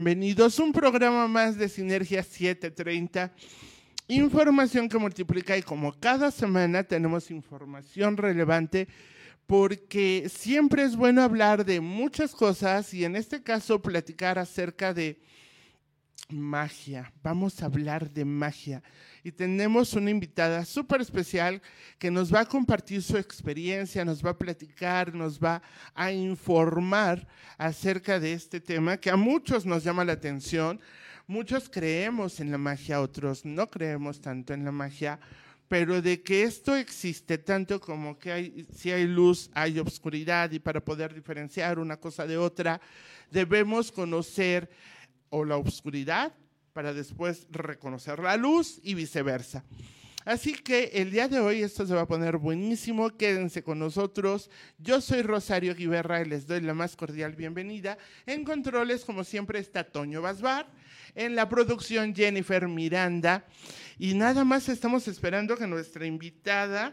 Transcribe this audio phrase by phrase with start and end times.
[0.00, 3.32] Bienvenidos a un programa más de Sinergia 730.
[4.06, 8.86] Información que multiplica y como cada semana tenemos información relevante
[9.48, 15.18] porque siempre es bueno hablar de muchas cosas y en este caso platicar acerca de
[16.28, 17.10] magia.
[17.22, 18.82] Vamos a hablar de magia.
[19.24, 21.62] Y tenemos una invitada súper especial
[21.98, 25.62] que nos va a compartir su experiencia, nos va a platicar, nos va
[25.94, 27.26] a informar
[27.56, 30.80] acerca de este tema que a muchos nos llama la atención.
[31.26, 35.18] Muchos creemos en la magia, otros no creemos tanto en la magia,
[35.68, 40.82] pero de que esto existe tanto como que si hay luz, hay obscuridad y para
[40.82, 42.80] poder diferenciar una cosa de otra,
[43.30, 44.70] debemos conocer
[45.30, 46.32] o la oscuridad
[46.72, 49.64] para después reconocer la luz y viceversa.
[50.28, 54.50] Así que el día de hoy esto se va a poner buenísimo, quédense con nosotros.
[54.76, 57.96] Yo soy Rosario Guiberra y les doy la más cordial bienvenida.
[58.26, 60.66] En controles, como siempre, está Toño Basbar.
[61.14, 63.46] En la producción, Jennifer Miranda.
[63.98, 66.92] Y nada más estamos esperando que nuestra invitada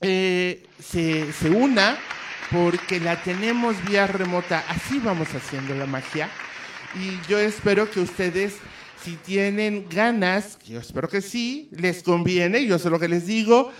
[0.00, 1.96] eh, se, se una
[2.50, 4.64] porque la tenemos vía remota.
[4.68, 6.28] Así vamos haciendo la magia
[6.94, 8.56] y yo espero que ustedes,
[9.02, 13.70] si tienen ganas, yo espero que sí, les conviene, yo sé lo que les digo,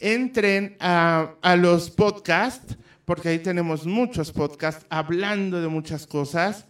[0.00, 6.66] entren a, los podcasts, porque ahí tenemos muchos podcasts hablando de muchas cosas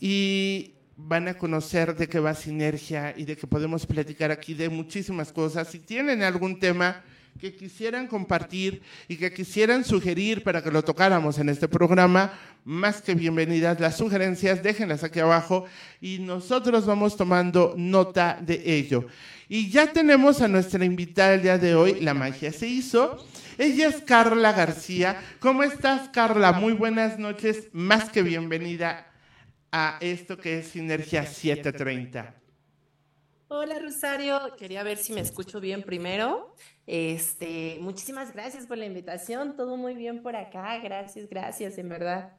[0.00, 4.68] y van a conocer de qué va Sinergia y de que podemos platicar aquí de
[4.68, 5.68] muchísimas cosas.
[5.68, 7.04] Si tienen algún tema
[7.40, 12.32] que quisieran compartir y que quisieran sugerir para que lo tocáramos en este programa,
[12.64, 15.66] más que bienvenidas las sugerencias, déjenlas aquí abajo
[16.00, 19.06] y nosotros vamos tomando nota de ello.
[19.48, 23.24] Y ya tenemos a nuestra invitada el día de hoy, la magia se hizo.
[23.56, 25.20] Ella es Carla García.
[25.40, 26.52] ¿Cómo estás, Carla?
[26.52, 29.06] Muy buenas noches, más que bienvenida
[29.72, 32.34] a esto que es Sinergia 730.
[33.50, 36.54] Hola Rosario, quería ver si me escucho bien primero.
[36.86, 42.34] Este, muchísimas gracias por la invitación, todo muy bien por acá, gracias, gracias, en verdad.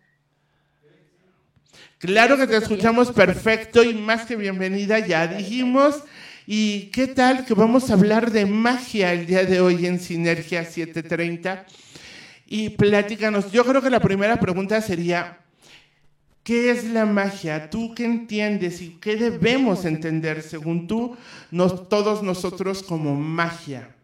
[1.97, 6.03] Claro que te escuchamos perfecto y más que bienvenida, ya dijimos.
[6.45, 10.63] ¿Y qué tal que vamos a hablar de magia el día de hoy en Sinergia
[10.63, 11.65] 730?
[12.45, 15.39] Y platícanos, yo creo que la primera pregunta sería,
[16.49, 17.69] ¿Qué es la magia?
[17.69, 21.15] ¿Tú qué entiendes y qué debemos entender según tú,
[21.87, 23.95] todos nosotros como magia?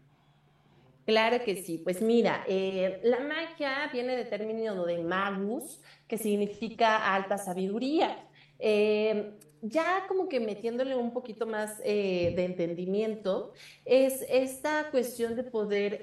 [1.06, 1.80] Claro que sí.
[1.82, 8.16] Pues mira, eh, la magia viene del término de magus, que significa alta sabiduría.
[8.60, 13.54] Eh, ya como que metiéndole un poquito más eh, de entendimiento,
[13.84, 16.00] es esta cuestión de poder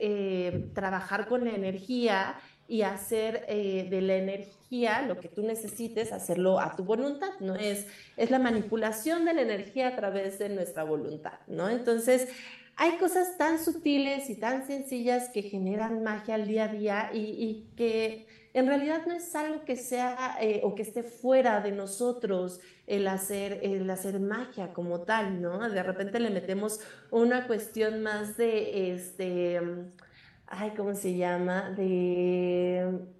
[0.73, 2.35] trabajar con la energía
[2.67, 7.55] y hacer de la energía lo que tú necesites, hacerlo a tu voluntad, ¿no?
[7.55, 7.85] Es,
[8.17, 11.69] es la manipulación de la energía a través de nuestra voluntad, ¿no?
[11.69, 12.29] Entonces,
[12.75, 17.67] hay cosas tan sutiles y tan sencillas que generan magia al día a día y,
[17.75, 22.59] que en realidad no es algo que sea eh, o que esté fuera de nosotros
[22.87, 25.69] el hacer, el hacer magia como tal, ¿no?
[25.69, 26.79] De repente le metemos
[27.11, 29.59] una cuestión más de, este,
[30.57, 31.71] ay, ¿cómo se llama?
[31.71, 33.13] De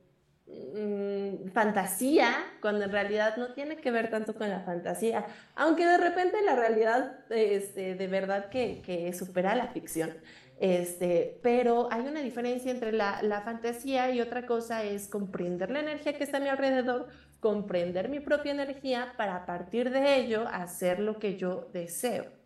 [0.76, 5.98] Mm, fantasía, cuando en realidad no tiene que ver tanto con la fantasía, aunque de
[5.98, 10.14] repente la realidad este, de verdad que, que, supera la ficción.
[10.60, 15.80] Este, pero hay una diferencia entre la, la fantasía y otra cosa es comprender la
[15.80, 17.08] energía que está a mi alrededor,
[17.40, 22.43] comprender mi propia energía para a partir de ello hacer lo que yo deseo.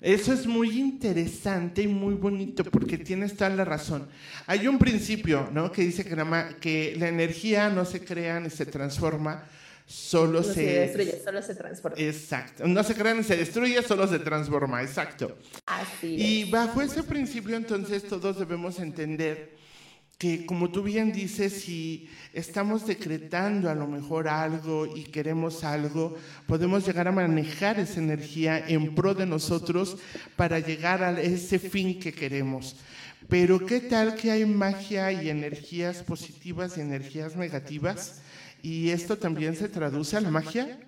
[0.00, 4.06] Eso es muy interesante y muy bonito porque tienes toda la razón.
[4.46, 5.72] Hay un principio ¿no?
[5.72, 9.44] que dice que la, que la energía no se crea ni se transforma,
[9.86, 11.96] solo se, destruye, solo se transforma.
[11.98, 12.66] Exacto.
[12.66, 14.82] No se crea ni se destruye, solo se transforma.
[14.82, 15.38] Exacto.
[15.66, 19.63] Así y bajo ese principio entonces todos debemos entender
[20.18, 26.16] que como tú bien dices, si estamos decretando a lo mejor algo y queremos algo,
[26.46, 29.96] podemos llegar a manejar esa energía en pro de nosotros
[30.36, 32.76] para llegar a ese fin que queremos.
[33.28, 38.20] Pero ¿qué tal que hay magia y energías positivas y energías negativas?
[38.62, 40.78] ¿Y esto también se traduce a la magia?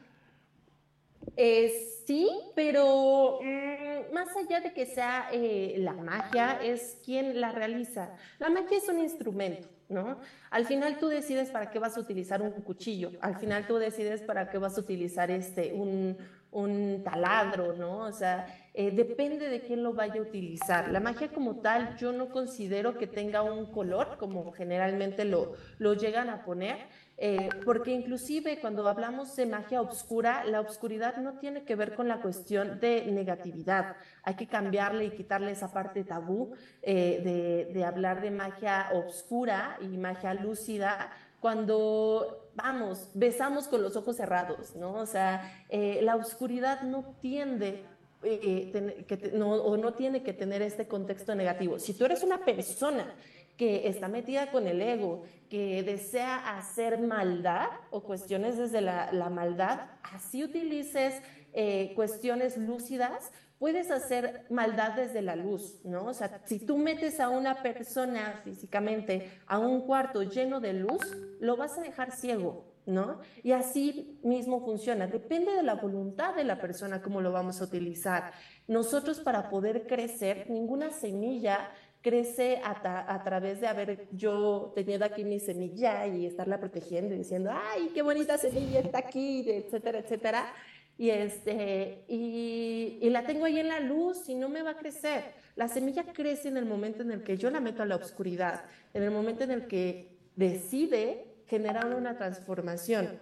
[1.36, 7.50] Es Sí, pero mm, más allá de que sea eh, la magia, es quien la
[7.50, 8.14] realiza.
[8.38, 10.20] La magia es un instrumento, ¿no?
[10.50, 14.22] Al final tú decides para qué vas a utilizar un cuchillo, al final tú decides
[14.22, 16.16] para qué vas a utilizar este, un,
[16.52, 17.98] un taladro, ¿no?
[17.98, 20.88] O sea, eh, depende de quién lo vaya a utilizar.
[20.90, 25.94] La magia como tal, yo no considero que tenga un color, como generalmente lo, lo
[25.94, 26.78] llegan a poner.
[27.18, 32.08] Eh, porque inclusive cuando hablamos de magia oscura, la oscuridad no tiene que ver con
[32.08, 33.96] la cuestión de negatividad.
[34.22, 36.52] Hay que cambiarle y quitarle esa parte tabú
[36.82, 41.10] eh, de, hablar de magia oscura y magia lúcida
[41.40, 44.94] cuando, vamos, besamos con los ojos cerrados, ¿no?
[44.94, 47.84] O sea, eh, la oscuridad no tiende
[48.22, 51.78] que no, o no tiene que tener este contexto negativo.
[51.78, 53.14] Si tú eres una persona
[53.56, 59.80] que está metida con el ego, que desea hacer maldad o cuestiones desde la, maldad,
[60.02, 61.22] así utilices
[61.52, 66.06] eh, cuestiones lúcidas, puedes hacer maldad desde la luz, ¿no?
[66.06, 71.00] O sea, si tú metes a una persona físicamente a un cuarto lleno de luz,
[71.40, 73.20] lo vas a dejar ciego, ¿no?
[73.42, 75.06] Y así mismo funciona.
[75.06, 78.32] Depende de la voluntad de la persona cómo lo vamos a utilizar.
[78.68, 81.70] Nosotros para poder crecer, ninguna semilla
[82.06, 87.50] crece a, través de haber yo tenido aquí mi semilla y estarla protegiendo y diciendo,
[87.52, 90.54] ay, qué bonita semilla está aquí, etcétera, etcétera.
[90.96, 94.76] Y, este, y, y, la tengo ahí en la luz y no me va a
[94.76, 95.24] crecer.
[95.56, 98.66] La semilla crece en el momento en el que yo la meto a la oscuridad,
[98.94, 103.18] en el momento en el que decide generar una transformación.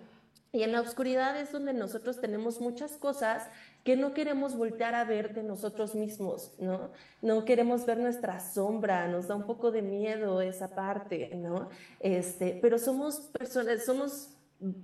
[0.53, 3.49] Y en la oscuridad es donde nosotros tenemos muchas cosas
[3.85, 6.91] que no queremos voltear a ver de nosotros mismos, ¿no?
[7.21, 11.69] No queremos ver nuestra sombra, nos da un poco de miedo esa parte, ¿no?
[12.01, 14.34] Este, pero somos personas, somos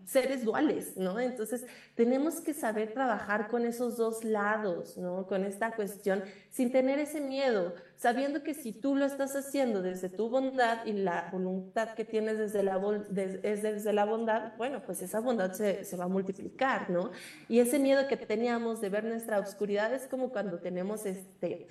[0.04, 1.18] seres duales, ¿no?
[1.20, 1.64] Entonces,
[1.94, 5.26] tenemos que saber trabajar con esos dos lados, ¿no?
[5.26, 10.08] Con esta cuestión, sin tener ese miedo, sabiendo que si tú lo estás haciendo desde
[10.08, 12.80] tu bondad y la voluntad que tienes desde la,
[13.42, 17.10] es desde la bondad, bueno, pues esa bondad se, se, va a multiplicar, ¿no?
[17.48, 21.68] Y ese miedo que teníamos de ver nuestra oscuridad es como cuando tenemos este...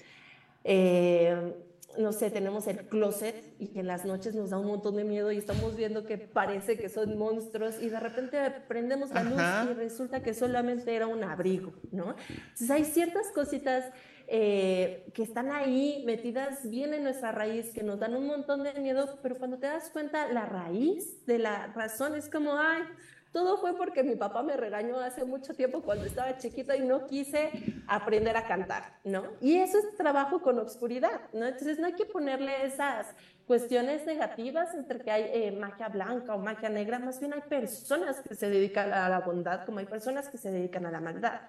[0.64, 1.54] Eh,
[1.98, 5.04] no sé, tenemos el closet y que en las noches nos da un montón de
[5.04, 8.38] miedo y estamos viendo que parece que son monstruos y de repente
[8.68, 9.42] prendemos la luz
[9.72, 12.16] y resulta que solamente era un abrigo, ¿no?
[12.30, 13.86] Entonces hay ciertas cositas
[14.28, 18.74] eh, que están ahí metidas bien en nuestra raíz, que nos dan un montón de
[18.76, 22.84] miedo, pero cuando te das cuenta, la raíz de la razón es como, ay,
[23.32, 27.06] todo fue porque mi papá me regañó hace mucho tiempo cuando estaba chiquita y no
[27.06, 27.52] quise
[27.88, 29.24] aprender a cantar, ¿no?
[29.40, 31.46] Y eso es trabajo con obscuridad, ¿no?
[31.46, 33.08] Entonces no hay que ponerle esas
[33.46, 38.20] cuestiones negativas entre que hay eh, magia blanca o magia negra, más bien hay personas
[38.22, 41.42] que se dedican a la bondad como hay personas que se dedican a la maldad.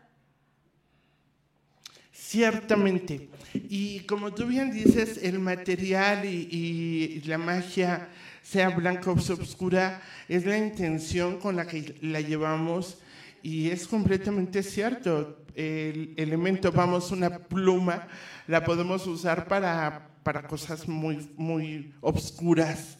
[2.12, 3.30] Ciertamente.
[3.54, 8.08] Y como tú bien dices, el material y, y la magia
[8.42, 12.98] sea blanca o oscura, es la intención con la que la llevamos
[13.42, 15.44] y es completamente cierto.
[15.54, 18.06] El elemento, vamos, una pluma,
[18.46, 22.98] la podemos usar para, para cosas muy, muy obscuras,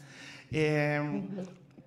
[0.50, 1.28] em,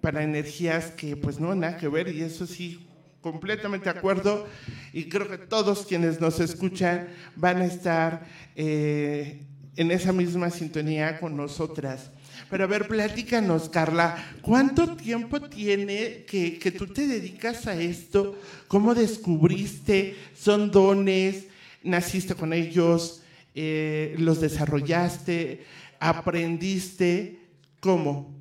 [0.01, 2.87] para energías que pues no, nada que ver y eso sí,
[3.21, 4.45] completamente de acuerdo
[4.91, 9.45] y creo que todos quienes nos escuchan van a estar eh,
[9.75, 12.11] en esa misma sintonía con nosotras.
[12.53, 18.35] Pero a ver, platícanos, Carla, ¿cuánto tiempo tiene que, que tú te dedicas a esto?
[18.67, 20.15] ¿Cómo descubriste?
[20.35, 21.47] ¿Son dones?
[21.81, 23.23] ¿Naciste con ellos?
[23.55, 25.63] Eh, ¿Los desarrollaste?
[25.99, 27.39] ¿Aprendiste?
[27.79, 28.31] ¿Cómo?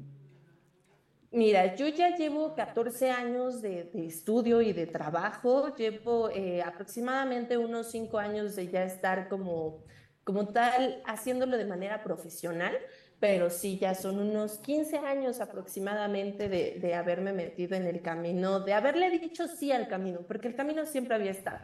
[1.30, 7.90] Mira, yo ya llevo 14 años de, estudio y de trabajo, llevo eh, aproximadamente unos
[7.90, 9.82] 5 años de ya estar como,
[10.22, 12.76] como tal haciéndolo de manera profesional
[13.22, 18.58] pero sí, ya son unos 15 años aproximadamente de, de, haberme metido en el camino,
[18.58, 21.60] de haberle dicho sí al camino, porque el camino siempre había estado.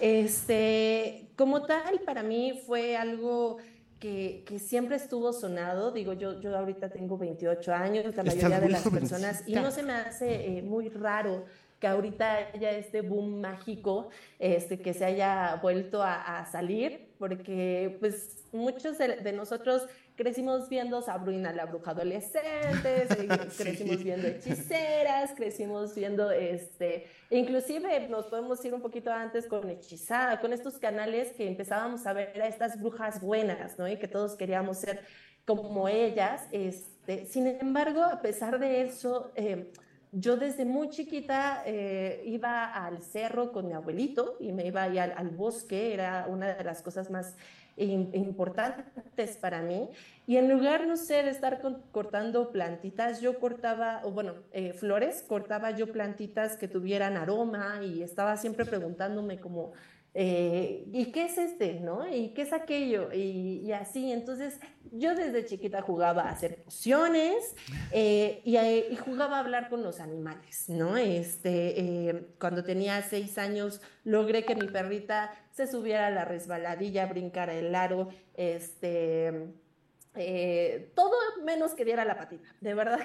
[0.00, 3.58] Este, como tal, para mí fue algo
[3.98, 5.92] que, que, siempre estuvo sonado.
[5.92, 9.82] Digo, yo, yo ahorita tengo 28 años, la mayoría de las personas, y no se
[9.82, 11.44] me hace eh, muy raro
[11.78, 17.98] que ahorita haya este boom mágico, este, que se haya vuelto a, a salir, porque
[18.00, 19.86] pues muchos de, de nosotros
[20.16, 23.06] crecimos viendo Sabrina la bruja adolescente,
[23.58, 30.40] crecimos viendo hechiceras, crecimos viendo, este, inclusive nos podemos ir un poquito antes con hechizada,
[30.40, 33.86] con estos canales que empezábamos a ver a estas brujas buenas, ¿no?
[33.86, 35.00] Y que todos queríamos ser
[35.44, 36.48] como ellas.
[36.50, 39.70] Este, sin embargo, a pesar de eso, eh,
[40.12, 44.98] yo desde muy chiquita eh, iba al cerro con mi abuelito y me iba ahí
[44.98, 47.36] al, al bosque, era una de las cosas más
[47.76, 49.90] importantes para mí.
[50.26, 51.60] Y en lugar, no sé, de estar
[51.92, 58.02] cortando plantitas, yo cortaba, o bueno, eh, flores, cortaba yo plantitas que tuvieran aroma y
[58.02, 59.72] estaba siempre preguntándome como,
[60.14, 61.74] eh, ¿y qué es este?
[61.74, 62.08] ¿No?
[62.08, 63.12] ¿Y qué es aquello?
[63.12, 64.58] Y, así, entonces
[64.90, 67.54] yo desde chiquita jugaba a hacer pociones
[67.92, 70.96] eh, y, jugaba a hablar con los animales, ¿no?
[70.96, 77.54] Este, cuando tenía seis años logré que mi perrita se subiera a la resbaladilla, brincara
[77.54, 79.54] el aro, este
[80.14, 81.12] eh, todo
[81.44, 82.46] menos que diera la patita.
[82.60, 83.00] De verdad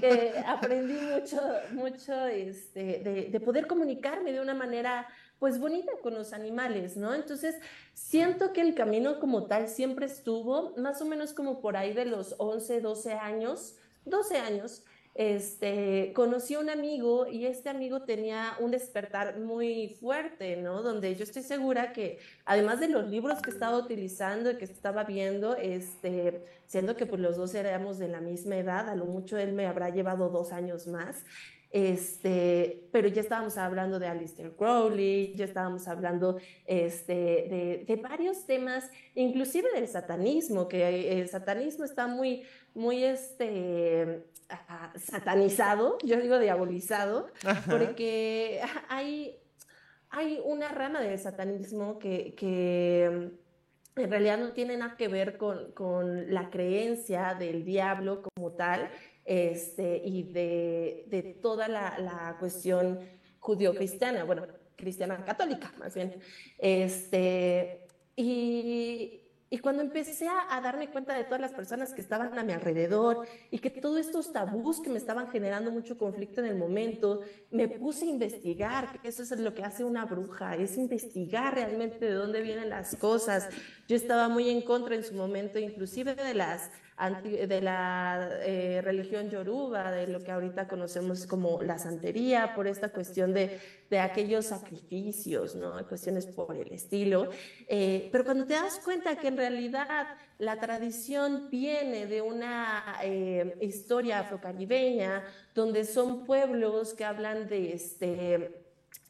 [0.00, 1.38] que, aprendí mucho,
[1.72, 5.06] mucho este, de, poder comunicarme de una manera
[5.38, 7.14] pues bonita con los animales, ¿no?
[7.14, 7.54] Entonces,
[7.92, 12.06] siento que el camino como tal siempre estuvo, más o menos como por ahí de
[12.06, 14.84] los 11, 12 años, 12 años,
[15.14, 20.82] este, conocí a un amigo y este amigo tenía un despertar muy fuerte, ¿no?
[20.82, 25.04] Donde yo estoy segura que, además de los libros que estaba utilizando y que estaba
[25.04, 29.36] viendo, este, siendo que pues los dos éramos de la misma edad, a lo mucho
[29.38, 31.24] él me habrá llevado dos años más,
[31.70, 38.46] este, pero ya estábamos hablando de Alistair Crowley, ya estábamos hablando este, de, de, varios
[38.46, 44.24] temas, inclusive del satanismo, que el satanismo está muy, muy este,
[44.96, 47.28] satanizado, yo digo diabolizado,
[47.68, 49.38] porque hay,
[50.10, 53.30] hay una rama del satanismo que, que
[53.96, 58.52] mm, en realidad no tiene nada que ver con, con la creencia del diablo como
[58.52, 58.90] tal
[59.24, 63.00] este, y de, de toda la, la cuestión
[63.40, 66.16] judío-cristiana, bueno, cristiana católica más bien.
[66.56, 67.86] Este,
[68.16, 72.52] y, y cuando empecé a, darme cuenta de todas las personas que estaban a mi
[72.52, 77.20] alrededor y que todos estos tabús que me estaban generando mucho conflicto en el momento,
[77.50, 82.04] me puse a investigar, que eso es lo que hace una bruja, es investigar realmente
[82.04, 83.48] de dónde vienen las cosas.
[83.88, 89.30] Yo estaba muy en contra en su momento, inclusive de las de la eh, religión
[89.30, 94.46] yoruba, de lo que ahorita conocemos como la santería, por esta cuestión de, de aquellos
[94.46, 95.86] sacrificios, ¿no?
[95.86, 97.30] cuestiones por el estilo.
[97.68, 103.56] Eh, pero cuando te das cuenta que en realidad la tradición viene de una eh,
[103.60, 105.22] historia afrocaribeña,
[105.54, 108.64] donde son pueblos que hablan de, este,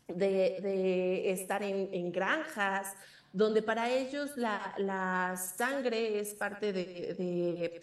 [0.08, 2.94] de, de estar en, en granjas,
[3.32, 7.82] donde para ellos la, sangre es parte de,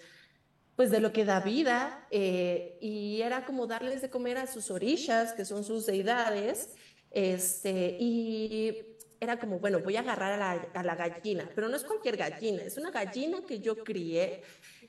[0.76, 4.72] pues de lo que da vida, eh, y era como darles de comer a sus
[4.72, 6.76] orillas, que son sus deidades,
[7.12, 11.76] este, y era como, bueno, voy a agarrar a la, a la, gallina, pero no
[11.76, 14.44] es cualquier gallina, es una gallina que yo crié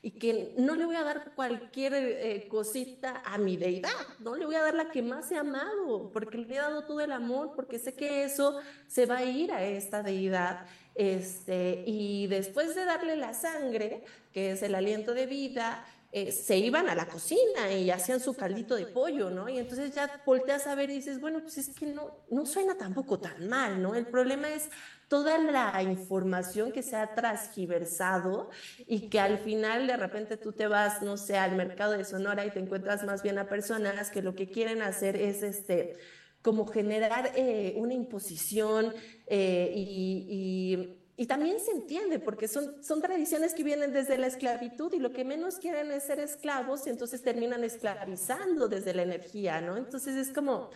[0.07, 4.45] y que no le voy a dar cualquier eh, cosita a mi deidad, no le
[4.45, 7.51] voy a dar la que más he amado, porque le he dado todo el amor,
[7.57, 10.65] porque sé que eso se va a ir a esta deidad.
[10.95, 16.57] Este, y después de darle la sangre, que es el aliento de vida, eh, se
[16.57, 19.49] iban a la cocina y hacían su caldito de pollo, ¿no?
[19.49, 22.77] Y entonces ya volteas a ver y dices, bueno, pues es que no, no suena
[22.77, 23.93] tampoco tan mal, ¿no?
[23.93, 24.69] El problema es
[25.07, 28.49] toda la información que se ha transgiversado
[28.85, 32.45] y que al final de repente tú te vas, no sé, al mercado de Sonora
[32.45, 35.95] y te encuentras más bien a personas que lo que quieren hacer es este
[36.41, 38.93] como generar eh, una imposición
[39.25, 44.93] eh, y, y, también se entiende porque son, son tradiciones que vienen desde la esclavitud
[44.93, 49.59] y lo que menos quieren es ser esclavos y entonces terminan esclavizando desde la energía,
[49.59, 49.75] ¿no?
[49.75, 50.69] Entonces es como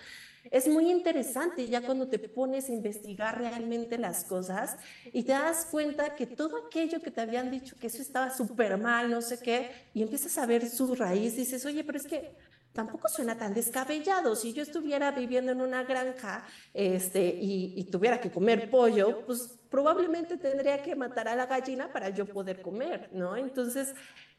[0.50, 4.78] es muy interesante ya cuando te pones a investigar realmente las cosas
[5.14, 8.78] y te das cuenta que todo aquello que te habían dicho que eso estaba súper
[8.78, 12.32] mal, no sé qué, y empiezas a ver su raíz, dices, oye, pero es que
[12.74, 14.36] tampoco suena tan descabellado.
[14.36, 19.60] Si yo estuviera viviendo en una granja este, y, y, tuviera que comer pollo, pues
[19.70, 23.36] probablemente tendría que matar a la gallina para yo poder comer, ¿no?
[23.36, 23.94] Entonces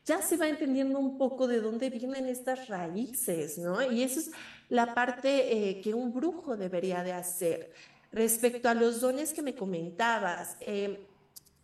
[0.05, 3.83] ya se va entendiendo un poco de dónde vienen estas raíces, ¿no?
[3.83, 4.31] Y eso es
[4.69, 7.73] la parte eh, que un brujo debería de hacer.
[8.11, 11.07] Respecto a los dones que me comentabas, eh,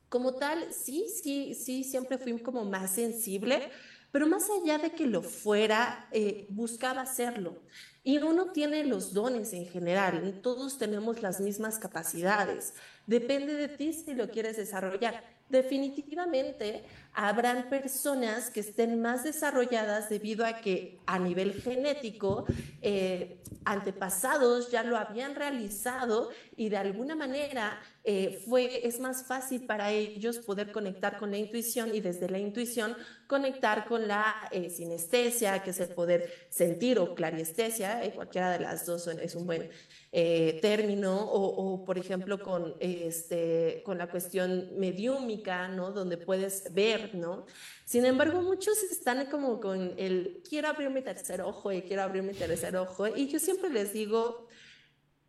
[0.08, 3.70] como tal, sí, sí, sí, siempre fui como más sensible,
[4.10, 7.60] pero más allá de que lo fuera, eh, buscaba hacerlo.
[8.02, 12.72] Y uno tiene los dones en general, todos tenemos las mismas capacidades.
[13.06, 15.37] Depende de ti si lo quieres desarrollar.
[15.48, 22.44] Definitivamente habrán personas que estén más desarrolladas debido a que a nivel genético
[22.82, 29.66] eh, antepasados ya lo habían realizado y de alguna manera eh, fue, es más fácil
[29.66, 32.96] para ellos poder conectar con la intuición y desde la intuición
[33.26, 38.86] conectar con la eh, sinestesia, que es el poder sentir o clariestesia, cualquiera de las
[38.86, 39.68] dos es un buen
[40.10, 45.90] eh, término, o, por ejemplo con, este, con la cuestión mediúmica, ¿no?
[45.90, 47.44] Donde puedes ver, ¿no?
[47.84, 52.22] Sin embargo, muchos están como con el quiero abrir mi tercer ojo y quiero abrir
[52.22, 54.48] mi tercer ojo, y yo siempre les digo,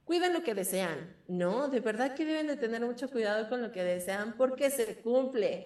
[0.10, 1.68] cuiden lo que desean, ¿no?
[1.68, 5.66] De verdad que deben de tener mucho cuidado con lo que desean porque se cumple.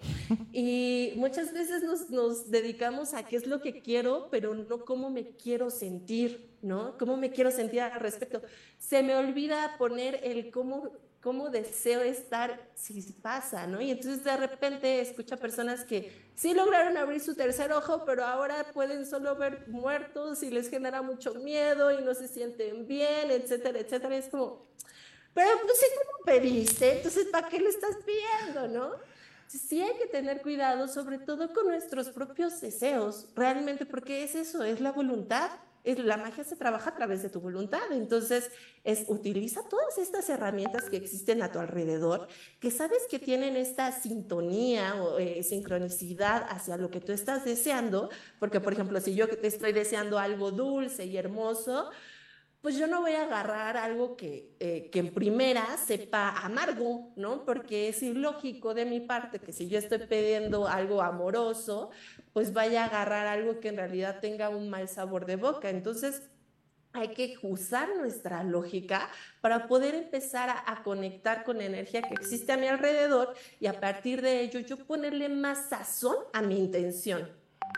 [0.52, 5.08] Y muchas veces nos, nos dedicamos a qué es lo que quiero, pero no cómo
[5.08, 6.98] me quiero sentir, ¿no?
[6.98, 8.42] ¿Cómo me quiero sentir al respecto?
[8.76, 10.92] Se me olvida poner el cómo
[11.24, 13.80] cómo deseo estar si pasa, ¿no?
[13.80, 18.66] Y entonces de repente escucha personas que sí lograron abrir su tercer ojo, pero ahora
[18.74, 23.78] pueden solo ver muertos y les genera mucho miedo y no se sienten bien, etcétera,
[23.78, 24.14] etcétera.
[24.18, 24.66] es como,
[25.32, 28.96] pero pues sí, como pediste, entonces ¿para qué le estás pidiendo, no?
[29.48, 34.62] Sí hay que tener cuidado, sobre todo con nuestros propios deseos, realmente, porque es eso,
[34.62, 35.50] es la voluntad
[35.84, 37.92] la magia se trabaja a través de tu voluntad.
[37.92, 38.50] Entonces,
[38.84, 42.26] es utiliza todas estas herramientas que existen a tu alrededor,
[42.58, 48.10] que sabes que tienen esta sintonía o eh, sincronicidad hacia lo que tú estás deseando,
[48.38, 51.90] porque por ejemplo, si yo te estoy deseando algo dulce y hermoso,
[52.64, 57.44] pues yo no voy a agarrar algo que, eh, que en primera sepa amargo, ¿no?
[57.44, 61.90] Porque es ilógico de mi parte que si yo estoy pidiendo algo amoroso,
[62.32, 65.68] pues vaya a agarrar algo que en realidad tenga un mal sabor de boca.
[65.68, 66.22] Entonces,
[66.94, 69.10] hay que usar nuestra lógica
[69.42, 73.66] para poder empezar a, a, conectar con la energía que existe a mi alrededor y
[73.66, 77.28] a partir de ello yo ponerle más sazón a mi intención,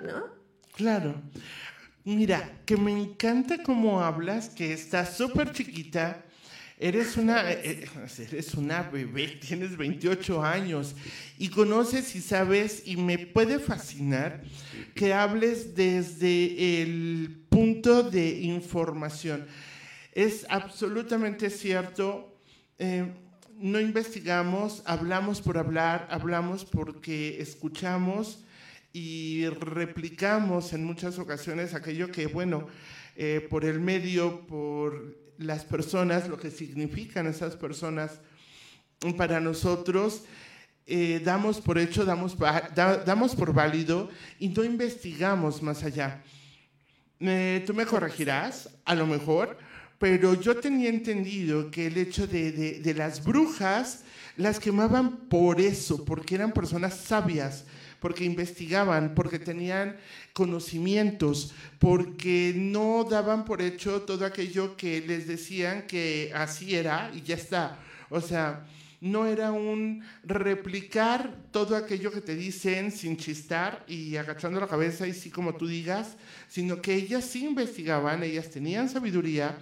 [0.00, 0.28] ¿no?
[0.76, 1.16] Claro.
[2.06, 6.24] Mira, que me encanta cómo hablas, que estás súper chiquita.
[6.78, 7.88] Eres una, eh, eh,
[8.30, 10.94] eres una bebé, tienes 28 años
[11.36, 14.44] y conoces y sabes y me puede fascinar
[14.94, 19.44] que hables desde el punto de información.
[20.12, 22.38] Es absolutamente cierto,
[22.78, 23.04] eh,
[23.58, 28.45] no investigamos, hablamos por hablar, hablamos porque escuchamos
[28.96, 32.66] y replicamos en muchas ocasiones aquello que, bueno,
[33.14, 38.20] eh, por el medio, por las personas, lo que significan esas personas
[39.18, 40.22] para nosotros,
[40.86, 42.38] eh, damos por hecho, damos,
[42.74, 46.22] damos por válido y no investigamos más allá.
[47.20, 49.58] Eh, tú me corregirás, a lo mejor,
[49.98, 54.04] pero yo tenía entendido que el hecho de, de, de las brujas
[54.38, 57.66] las quemaban por eso, porque eran personas sabias,
[58.00, 59.96] porque investigaban, porque tenían
[60.32, 67.22] conocimientos, porque no daban por hecho todo aquello que les decían que así era y
[67.22, 67.78] ya está.
[68.10, 68.66] O sea,
[69.00, 75.06] no era un replicar todo aquello que te dicen sin chistar y agachando la cabeza
[75.06, 76.16] y sí como tú digas,
[76.48, 79.58] sino que ellas sí investigaban, ellas tenían sabiduría.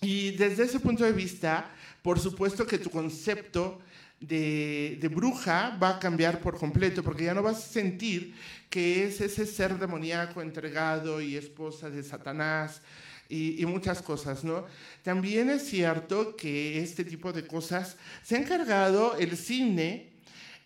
[0.00, 1.70] Y desde ese punto de vista,
[2.02, 3.80] por supuesto que tu concepto
[4.20, 8.34] de, bruja va a cambiar por completo, porque ya no vas a sentir
[8.70, 12.80] que es ese ser demoníaco entregado y esposa de Satanás
[13.28, 14.66] y, muchas cosas, ¿no?
[15.02, 20.12] También es cierto que este tipo de cosas se ha encargado el cine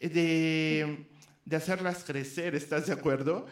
[0.01, 1.07] de,
[1.45, 3.47] de hacerlas crecer, ¿estás de acuerdo?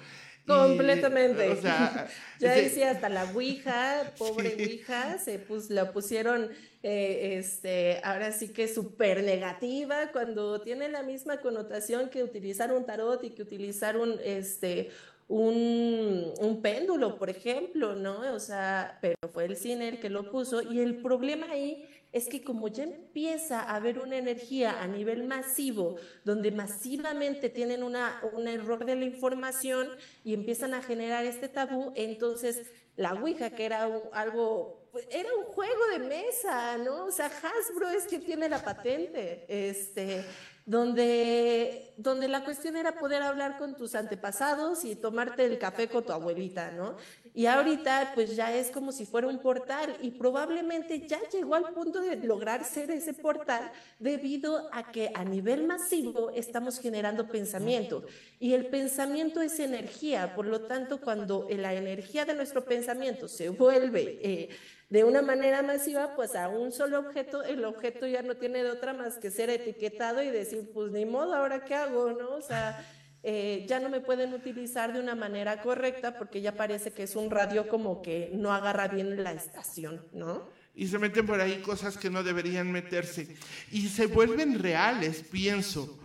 [0.47, 1.51] Completamente.
[1.51, 6.51] o sea, ya decía hasta la Ouija, pobre Ouija, se pus, la pusieron,
[6.83, 12.87] eh, este, ahora sí que súper negativa, cuando tiene la misma connotación que utilizar un
[12.87, 14.91] tarot y que utilizar un, este,
[15.29, 18.33] un, un, péndulo, por ejemplo, ¿no?
[18.33, 21.85] O sea, pero fue el cine el que lo puso y el problema ahí
[22.17, 27.83] es que como ya empieza a haber una energía a nivel masivo, donde masivamente tienen
[27.83, 29.87] una, un error de la información
[30.25, 33.83] y empiezan a generar este tabú, entonces la Ouija, que era
[34.15, 37.05] algo, era un juego de mesa, ¿no?
[37.05, 40.25] O sea, Hasbro es quien tiene la patente, este,
[40.65, 46.03] donde, donde la cuestión era poder hablar con tus antepasados y tomarte el café con
[46.03, 46.97] tu abuelita, ¿no?
[47.37, 51.75] Y ahorita pues ya es como si fuera un portal y probablemente ya llegó al
[51.75, 58.07] punto de lograr ser ese portal debido a que a nivel masivo estamos generando pensamiento
[58.41, 63.51] y el pensamiento es energía, por lo tanto cuando la energía de nuestro pensamiento se
[63.51, 64.19] vuelve...
[64.23, 64.49] Eh,
[64.89, 68.71] de una manera masiva, pues a un solo objeto, el objeto ya no tiene de
[68.71, 72.37] otra más que ser etiquetado y decir, pues ni modo, ahora qué hago, ¿no?
[72.37, 72.87] O sea,
[73.29, 77.17] eh, ya no me pueden utilizar de una manera correcta porque ya parece que es
[77.17, 80.49] un radio como que no agarra bien la estación, ¿no?
[80.77, 83.37] Y se meten por ahí cosas que no deberían meterse.
[83.73, 85.99] Y se vuelven reales, pienso.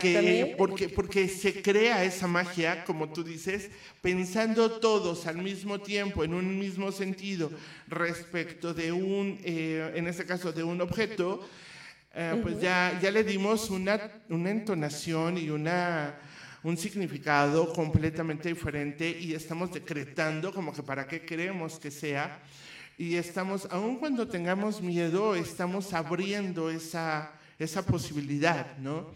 [0.00, 3.68] Que, porque, porque se crea esa magia, como tú dices,
[4.00, 7.50] pensando todos al mismo tiempo, en un mismo sentido,
[7.88, 11.46] respecto de un, eh, en este caso, de un objeto,
[12.14, 14.00] eh, pues ya, ya le dimos una,
[14.30, 16.18] una entonación y una,
[16.64, 22.42] un significado completamente diferente y estamos decretando como que para qué queremos que sea
[22.96, 29.10] y estamos, aun cuando tengamos miedo, estamos abriendo esa, esa posibilidad, ¿no?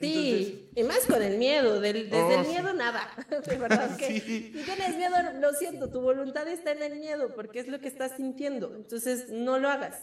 [0.00, 3.08] Sí, y más con el miedo, del, desde el oh, miedo nada,
[3.46, 7.60] de verdad que si tienes miedo, lo siento, tu voluntad está en el miedo porque
[7.60, 9.96] es lo que estás sintiendo, entonces no lo hagas.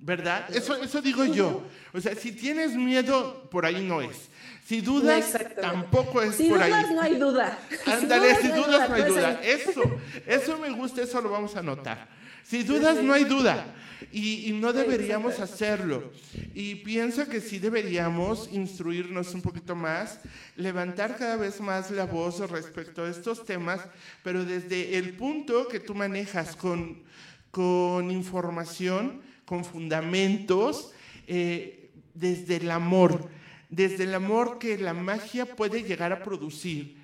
[0.00, 0.46] ¿Verdad?
[0.54, 1.62] Eso, eso digo yo.
[1.92, 4.30] O sea, si tienes miedo, por ahí no es.
[4.70, 6.70] Si dudas, tampoco es por ahí.
[6.70, 7.58] Si dudas, no hay duda.
[7.86, 9.40] Ándale, si dudas, no hay duda.
[9.42, 9.82] Eso,
[10.24, 12.06] eso me gusta, eso lo vamos a notar.
[12.44, 13.66] Si dudas, no hay duda.
[14.12, 16.12] Y, no deberíamos hacerlo.
[16.54, 20.20] Y pienso que sí deberíamos instruirnos un poquito más,
[20.54, 23.80] levantar cada vez más la voz respecto a estos temas,
[24.22, 27.02] pero desde el punto que tú manejas con,
[27.50, 30.92] con información, con fundamentos,
[31.26, 33.28] eh, desde el amor,
[33.70, 36.96] desde el amor que la magia puede llegar a producir.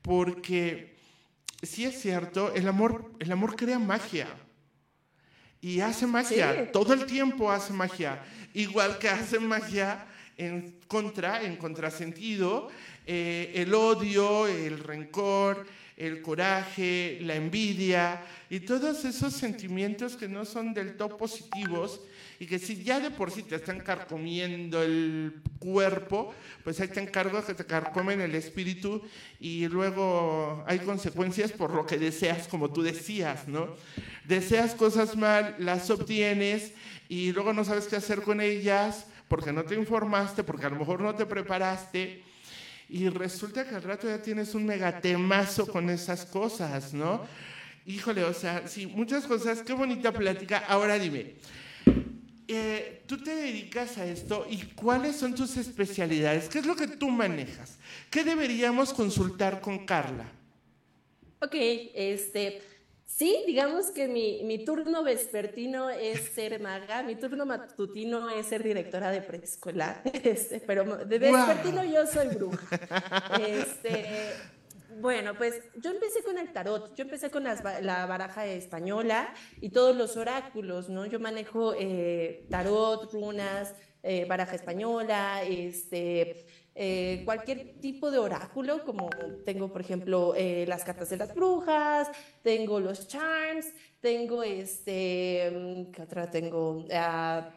[0.00, 0.96] Porque
[1.62, 4.28] sí es cierto, el amor, el amor crea magia
[5.60, 8.22] y hace magia, todo el tiempo hace magia,
[8.52, 12.68] igual que hace magia en contra, en contrasentido,
[13.06, 20.44] eh, el odio, el rencor, el coraje, la envidia y todos esos sentimientos que no
[20.44, 22.00] son del todo positivos
[22.44, 27.00] y que si ya de por sí te están carcomiendo el cuerpo, pues ahí te
[27.00, 29.00] encargo que te carcomen el espíritu
[29.40, 33.74] y luego hay consecuencias por lo que deseas, como tú decías, ¿no?
[34.26, 36.72] Deseas cosas mal, las obtienes
[37.08, 40.76] y luego no sabes qué hacer con ellas porque no te informaste, porque a lo
[40.76, 42.22] mejor no te preparaste
[42.90, 47.24] y resulta que al rato ya tienes un megatemazo con esas cosas, ¿no?
[47.86, 50.58] Híjole, o sea, sí, muchas cosas, qué bonita plática.
[50.68, 51.36] Ahora dime,
[52.46, 56.86] eh, tú te dedicas a esto y cuáles son tus especialidades, qué es lo que
[56.86, 57.78] tú manejas,
[58.10, 60.26] qué deberíamos consultar con Carla.
[61.40, 62.62] Ok, este,
[63.06, 68.62] sí, digamos que mi, mi, turno vespertino es ser maga, mi turno matutino es ser
[68.62, 72.66] directora de preescolar, este, pero de vespertino yo soy bruja.
[73.46, 74.32] Este,
[75.00, 79.96] bueno, pues yo empecé con el tarot, yo empecé con la baraja española y todos
[79.96, 81.06] los oráculos, ¿no?
[81.06, 89.10] Yo manejo eh, tarot, runas, eh, baraja española, este, eh, cualquier tipo de oráculo, como
[89.44, 90.34] tengo, por ejemplo,
[90.66, 92.10] las cartas de las brujas,
[92.42, 96.84] tengo los charms, tengo este, ¿qué otra tengo?
[96.92, 97.50] Ah,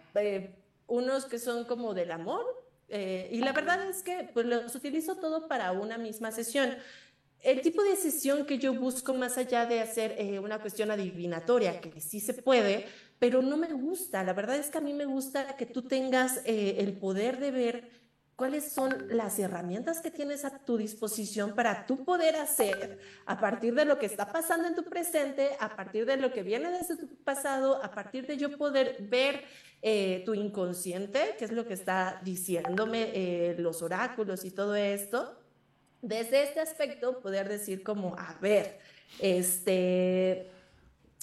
[0.88, 2.45] unos que son como del amor,
[2.89, 6.78] y la verdad es que pues, los utilizo todo para una misma sesión
[7.43, 11.80] el tipo de sesión que yo busco más allá de hacer eh, una cuestión adivinatoria,
[11.80, 12.86] que sí se puede,
[13.19, 14.23] pero no me gusta.
[14.23, 17.52] La verdad es que a mí me gusta que tú tengas eh, el poder de
[17.52, 23.39] ver cuáles son las herramientas que tienes a tu disposición para tú poder hacer a
[23.39, 26.69] partir de lo que está pasando en tu presente, a partir de lo que viene
[26.69, 29.43] desde tu pasado, a partir de yo poder ver
[29.82, 35.37] eh, tu inconsciente, que es lo que está diciéndome los oráculos y todo esto
[36.08, 38.80] desde este aspecto poder decir como, a ver,
[39.20, 40.48] este,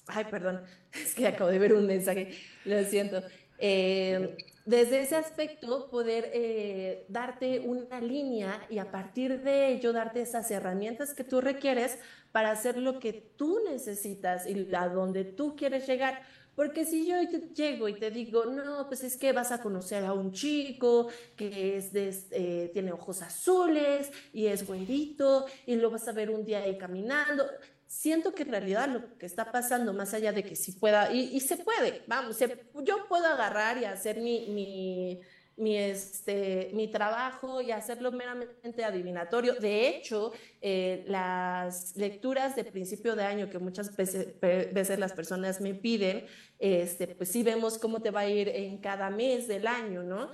[0.07, 3.23] ay, perdón, es que acabo de ver un mensaje, lo siento.
[3.59, 10.23] Eh, desde ese aspecto, poder eh, darte una línea y a partir de ello darte
[10.23, 11.99] esas herramientas que tú requieres
[12.33, 16.23] para hacer lo que tú necesitas y a donde tú quieres llegar.
[16.55, 17.17] Porque si yo
[17.55, 21.77] llego y te digo, no, pues es que vas a conocer a un chico que
[21.77, 26.59] es eh, tiene ojos azules y es güerito y lo vas a ver un día
[26.61, 27.45] ahí caminando.
[27.87, 31.39] Siento que en realidad lo que está pasando, más allá de que sí pueda, y,
[31.41, 32.39] se puede, vamos,
[32.83, 35.21] yo puedo agarrar y hacer mi
[35.57, 39.55] mi, este, mi trabajo y hacerlo meramente adivinatorio.
[39.55, 45.61] De hecho, eh, las lecturas de principio de año que muchas veces, veces, las personas
[45.61, 46.27] me piden,
[46.59, 50.31] este, pues sí vemos cómo te va a ir en cada mes del año, ¿no?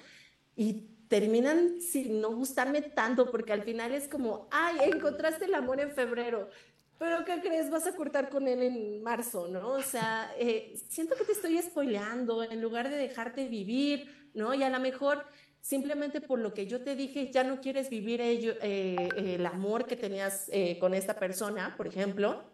[0.56, 5.80] Y terminan sin no gustarme tanto porque al final es como, ay, encontraste el amor
[5.80, 6.48] en febrero.
[7.00, 7.70] Pero ¿qué crees?
[7.70, 9.70] Vas a cortar con él en marzo, ¿no?
[9.70, 14.54] O sea, eh, siento que te estoy spoileando en lugar de dejarte vivir ¿no?
[14.54, 15.26] Y a lo mejor
[15.60, 19.86] simplemente por lo que yo te dije, ya no quieres vivir ello, eh, el amor
[19.86, 22.44] que tenías eh, con esta persona, por ejemplo,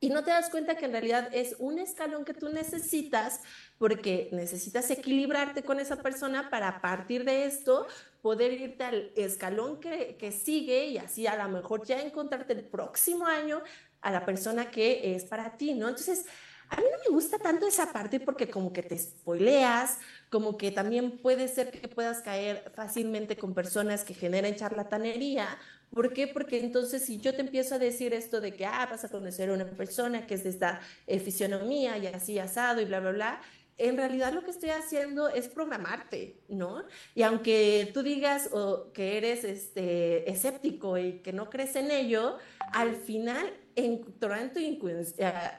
[0.00, 3.40] y no te das cuenta que en realidad es un escalón que tú necesitas
[3.78, 7.88] porque necesitas equilibrarte con esa persona para a partir de esto
[8.22, 12.64] poder irte al escalón que, que sigue y así a lo mejor ya encontrarte el
[12.64, 13.60] próximo año
[14.00, 15.88] a la persona que es para ti, ¿no?
[15.88, 16.26] Entonces,
[16.68, 19.98] a mí no me gusta tanto esa parte porque como que te spoileas,
[20.30, 25.58] como que también puede ser que puedas caer fácilmente con personas que generen charlatanería,
[25.90, 26.26] ¿Por qué?
[26.26, 29.48] Porque entonces si yo te empiezo a decir esto de que, ah, vas a conocer
[29.48, 33.12] a una persona que es de esta eh, fisionomía y así asado y bla, bla,
[33.12, 33.40] bla,
[33.78, 36.82] en realidad lo que estoy haciendo es programarte, ¿no?
[37.14, 42.38] Y aunque tú digas o que eres este, escéptico y que no crees en ello,
[42.72, 44.60] al final entra en, tu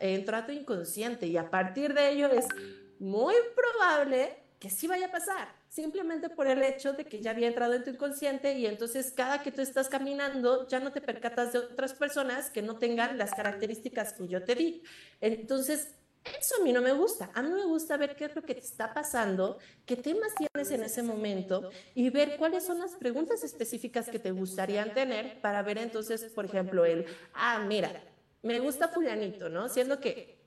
[0.02, 2.46] entra tu inconsciente y a partir de ello es
[3.00, 7.48] muy probable que sí vaya a pasar, simplemente por el hecho de que ya había
[7.48, 11.54] entrado en tu inconsciente y entonces cada que tú estás caminando ya no te percatas
[11.54, 14.84] de otras personas que no tengan las características que yo te di.
[15.22, 15.96] Entonces,
[16.26, 17.32] eso a mí no me gusta.
[17.34, 20.72] A mí me gusta ver qué es lo que te está pasando, qué temas tienes
[20.72, 25.64] en ese momento y ver cuáles son las preguntas específicas que te gustaría tener para
[25.64, 28.04] ver entonces, por ejemplo, el, ah, mira,
[28.42, 29.70] me gusta fulanito, ¿no?
[29.70, 30.38] Siendo que,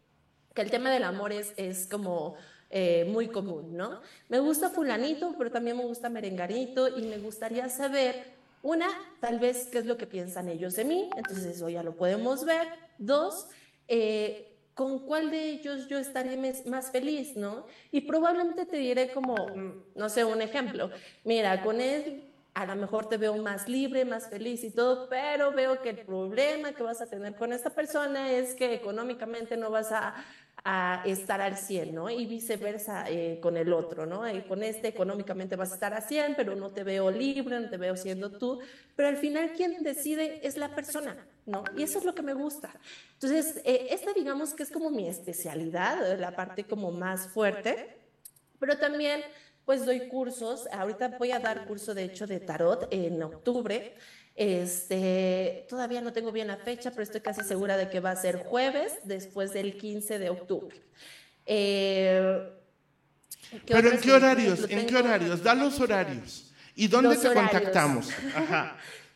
[0.55, 2.37] que el tema del amor es, es como
[2.75, 4.01] eh, muy común, ¿no?
[4.31, 8.25] Me gusta fulanito, pero también me gusta merengarito y me gustaría saber,
[8.63, 8.89] una,
[9.21, 12.47] tal vez qué es lo que piensan ellos de mí, entonces eso ya lo podemos
[12.47, 12.67] ver.
[12.97, 13.49] Dos,
[13.89, 17.67] eh, con cuál de ellos yo estaré más feliz, ¿no?
[17.91, 20.91] Y probablemente te diré como, mm, no sé, un ejemplo.
[21.25, 25.53] Mira, con él a lo mejor te veo más libre, más feliz y todo, pero
[25.53, 29.71] veo que el problema que vas a tener con esta persona es que económicamente no
[29.71, 30.15] vas a
[30.65, 32.09] a estar al 100, ¿no?
[32.09, 34.29] Y viceversa eh, con el otro, ¿no?
[34.31, 37.69] Y con este económicamente vas a estar a 100, pero no te veo libre, no
[37.69, 38.61] te veo siendo tú,
[38.95, 41.65] pero al final quien decide es la persona, ¿no?
[41.77, 42.71] Y eso es lo que me gusta.
[43.15, 47.97] Entonces, eh, esta digamos que es como mi especialidad, la parte como más fuerte,
[48.61, 49.21] pero también
[49.65, 53.95] pues doy cursos, ahorita voy a dar curso de hecho de tarot en octubre,
[54.35, 58.17] este, todavía no tengo bien la fecha, pero estoy casi segura de que va a
[58.17, 60.83] ser jueves después del 15 de octubre.
[61.47, 62.51] Eh,
[63.67, 64.67] pero ¿en qué horarios?
[64.71, 65.43] ¿En qué horarios?
[65.43, 66.53] Da los horarios.
[66.75, 68.09] ¿Y dónde te contactamos?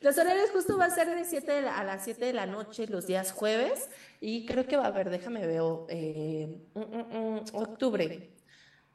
[0.00, 3.06] Los horarios justo va a ser de 7 a las 7 de la noche los
[3.06, 3.88] días jueves
[4.20, 8.35] y creo que va a haber, déjame veo, eh, mm, mm, mm, octubre.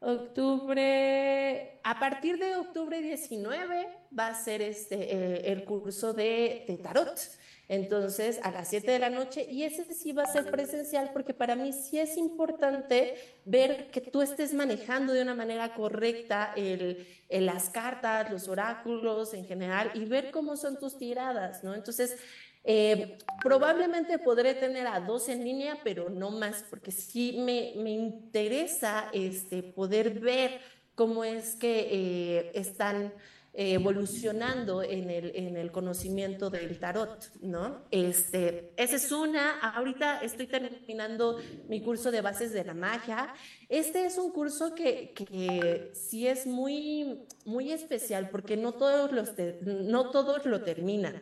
[0.03, 3.87] Octubre, a partir de octubre 19
[4.17, 7.19] va a ser este, eh, el curso de, de, tarot.
[7.67, 11.35] Entonces, a las 7 de la noche, y ese sí va a ser presencial, porque
[11.35, 13.13] para mí sí es importante
[13.45, 19.35] ver que tú estés manejando de una manera correcta el, el, las cartas, los oráculos
[19.35, 21.75] en general, y ver cómo son tus tiradas, ¿no?
[21.75, 22.17] Entonces,
[22.63, 27.91] eh, probablemente podré tener a dos en línea, pero no más, porque sí me, me
[27.91, 30.59] interesa este, poder ver
[30.95, 33.13] cómo es que eh, están
[33.53, 37.83] evolucionando en el, en el conocimiento del tarot, ¿no?
[37.91, 39.59] Este, esa es una.
[39.59, 43.33] Ahorita estoy terminando mi curso de bases de la magia.
[43.67, 49.33] Este es un curso que, que sí es muy, muy especial porque no todos, los
[49.63, 51.21] no todos lo terminan.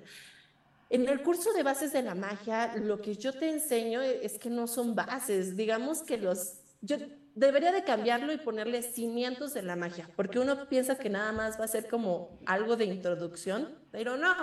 [0.90, 4.50] En el curso de bases de la magia, lo que yo te enseño es que
[4.50, 6.56] no son bases, digamos que los...
[6.82, 6.98] Yo
[7.36, 11.60] debería de cambiarlo y ponerle cimientos de la magia, porque uno piensa que nada más
[11.60, 14.34] va a ser como algo de introducción, pero no,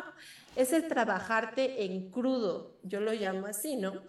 [0.55, 4.03] es el trabajarte en crudo, yo lo llamo así, ¿no?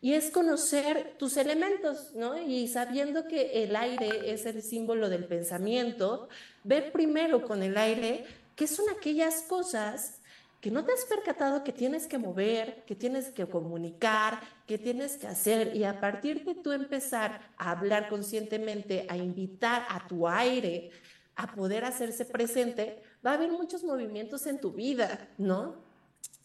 [0.00, 2.36] Y es conocer tus elementos, ¿no?
[2.36, 6.28] Y sabiendo que el aire es el símbolo del pensamiento,
[6.64, 8.26] ver primero con el aire
[8.56, 10.20] qué son aquellas cosas
[10.64, 15.18] que no te has percatado que tienes que mover, que tienes que comunicar, que tienes
[15.18, 20.26] que hacer y a partir de tú empezar a hablar conscientemente, a invitar a tu
[20.26, 20.90] aire
[21.36, 25.84] a poder hacerse presente, va a haber muchos movimientos en tu vida, ¿no?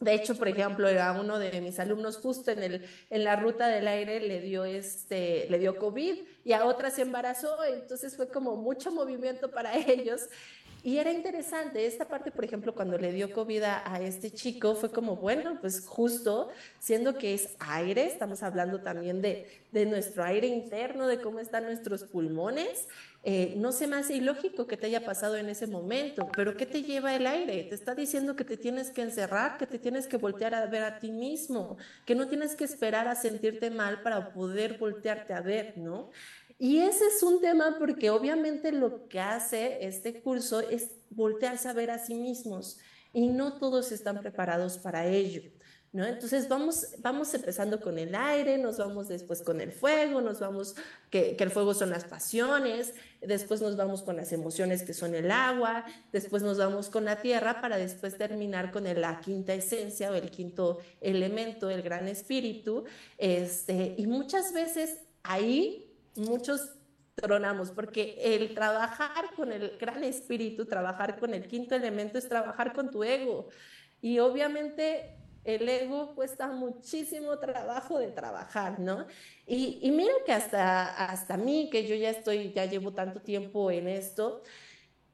[0.01, 3.67] De hecho, por ejemplo, a uno de mis alumnos justo en, el, en la ruta
[3.67, 8.27] del aire le dio, este, le dio COVID y a otra se embarazó, entonces fue
[8.27, 10.27] como mucho movimiento para ellos.
[10.81, 14.91] Y era interesante, esta parte, por ejemplo, cuando le dio COVID a, este chico, fue
[14.91, 20.47] como, bueno, pues justo, siendo que es aire, estamos hablando también de, de nuestro aire
[20.47, 22.87] interno, de cómo están nuestros pulmones,
[23.23, 26.83] eh, no sé más ilógico que te haya pasado en ese momento, pero ¿qué te
[26.83, 27.65] lleva el aire?
[27.65, 30.83] Te está diciendo que te tienes que encerrar, que te tienes que voltear a ver
[30.83, 35.41] a ti mismo, que no tienes que esperar a sentirte mal para poder voltearte a
[35.41, 36.11] ver, ¿no?
[36.61, 41.73] Y ese es un tema porque obviamente lo que hace este curso es voltearse a
[41.73, 42.77] ver a sí mismos
[43.13, 45.41] y no todos están preparados para ello.
[45.91, 46.05] ¿No?
[46.05, 50.75] Entonces vamos, vamos empezando con el aire, nos vamos después con el fuego, nos vamos,
[51.09, 55.31] que, el fuego son las pasiones, después nos vamos con las emociones que son el
[55.31, 60.13] agua, después nos vamos con la tierra para después terminar con la quinta esencia o
[60.13, 62.83] el quinto elemento, el gran espíritu.
[63.17, 65.88] Este, y muchas veces ahí
[66.19, 66.75] muchos
[67.15, 72.73] tronamos, porque el trabajar con el gran espíritu, trabajar con el quinto elemento es trabajar
[72.73, 73.49] con tu ego.
[74.01, 79.07] Y obviamente el ego cuesta muchísimo trabajo de trabajar, ¿no?
[79.45, 83.71] Y, y miren que hasta, hasta mí, que yo ya estoy, ya llevo tanto tiempo
[83.71, 84.41] en esto,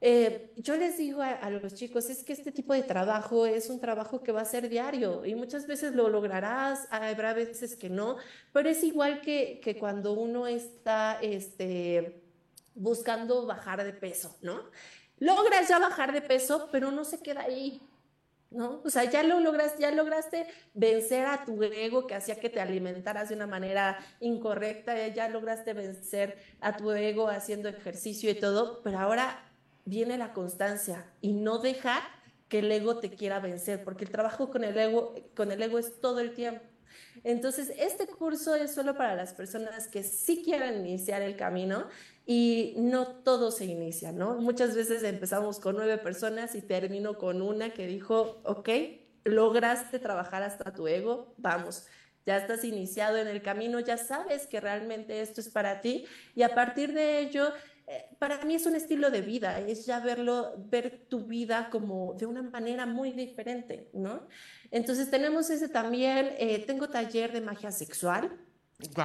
[0.01, 3.79] eh, yo les digo a, los chicos, es que este tipo de trabajo es un
[3.79, 8.17] trabajo que va a ser diario y muchas veces lo lograrás, habrá veces que no,
[8.51, 12.21] pero es igual que, que cuando uno está este,
[12.75, 14.63] buscando bajar de peso, ¿no?
[15.17, 17.81] Logras ya bajar de peso, pero no se queda ahí,
[18.51, 18.81] ¿no?
[18.83, 22.59] O sea, ya lo lograste, ya lograste vencer a tu ego que hacía que te
[22.59, 28.81] alimentaras de una manera incorrecta, ya lograste vencer a tu ego haciendo ejercicio y todo,
[28.83, 29.41] pero ahora
[29.85, 32.01] viene la constancia y no dejar
[32.49, 35.79] que el ego te quiera vencer, porque el trabajo con el ego, con el ego
[35.79, 36.61] es todo el tiempo.
[37.23, 41.87] Entonces, este curso es solo para las personas que sí quieran iniciar el camino
[42.25, 44.35] y no todo se inicia, ¿no?
[44.35, 48.69] Muchas veces empezamos con nueve personas y termino con una que dijo, ok,
[49.23, 51.87] lograste trabajar hasta tu ego, vamos,
[52.25, 56.43] ya estás iniciado en el camino, ya sabes que realmente esto es para ti y
[56.43, 57.51] a partir de ello
[58.19, 62.25] para mí es un estilo de vida, es ya verlo, ver tu vida como de
[62.25, 64.27] una manera muy diferente, ¿no?
[64.71, 68.31] Entonces tenemos ese también, eh, tengo taller de magia sexual,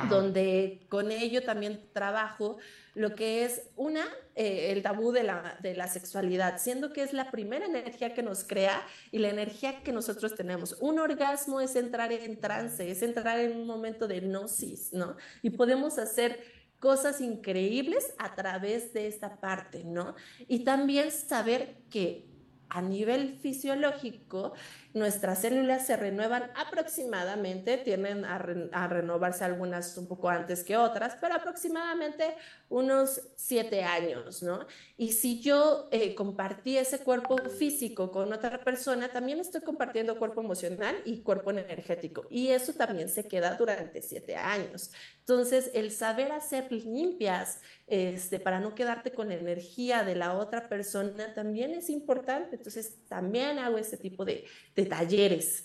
[0.09, 2.59] donde con ello también trabajo
[2.95, 7.13] lo que es una, eh, el tabú de la, de la sexualidad, siendo que es
[7.13, 10.77] la primera energía que nos crea y la energía que nosotros tenemos.
[10.81, 15.17] Un orgasmo es entrar en trance, es entrar en un momento de gnosis, ¿no?
[15.41, 16.41] Y podemos hacer
[16.81, 20.15] cosas increíbles a través de esta parte, ¿no?
[20.49, 22.27] Y también saber que
[22.71, 24.55] a nivel fisiológico
[24.93, 31.35] nuestras células se renuevan aproximadamente, tienden a, renovarse algunas un poco antes que otras, pero
[31.35, 32.35] aproximadamente
[32.69, 34.67] unos siete años, ¿no?
[34.97, 40.41] Y si yo eh, compartí ese cuerpo físico con otra persona, también estoy compartiendo cuerpo
[40.41, 44.91] emocional y cuerpo energético, y eso también se queda durante siete años.
[45.21, 50.69] Entonces, el saber hacer limpias este, para no quedarte con la energía de la otra
[50.69, 52.57] persona también es importante.
[52.57, 54.45] Entonces, también hago este tipo de
[54.89, 55.65] talleres.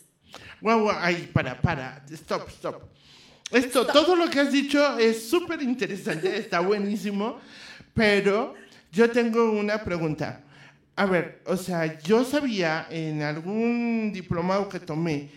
[0.62, 2.84] Guau, ahí, para, para, stop, stop.
[3.52, 7.40] Esto, todo lo que has dicho es súper interesante, está buenísimo,
[7.94, 8.56] pero
[8.92, 10.42] yo tengo una pregunta.
[10.96, 15.30] A ver, o sea, yo sabía en algún diplomado que tomé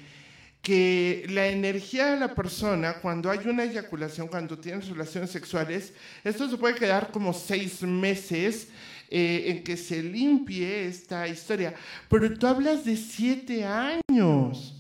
[0.63, 5.93] que la energía de la persona, cuando hay una eyaculación, cuando tienes relaciones sexuales,
[6.25, 8.69] esto se puede quedar como seis meses
[9.11, 11.75] eh, en que se limpie esta historia.
[12.09, 14.75] Pero tú hablas de siete años.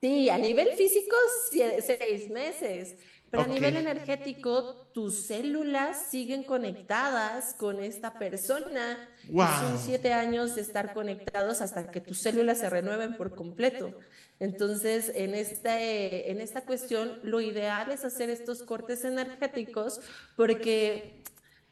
[0.00, 1.14] Sí, a nivel físico,
[1.50, 2.96] seis meses.
[3.30, 9.08] Pero a nivel energético, tus células siguen conectadas con esta persona.
[9.26, 13.94] Son siete años de estar conectados hasta que tus células se renueven por completo.
[14.38, 20.00] Entonces, en esta, en esta cuestión, lo ideal es hacer estos cortes energéticos
[20.36, 21.22] porque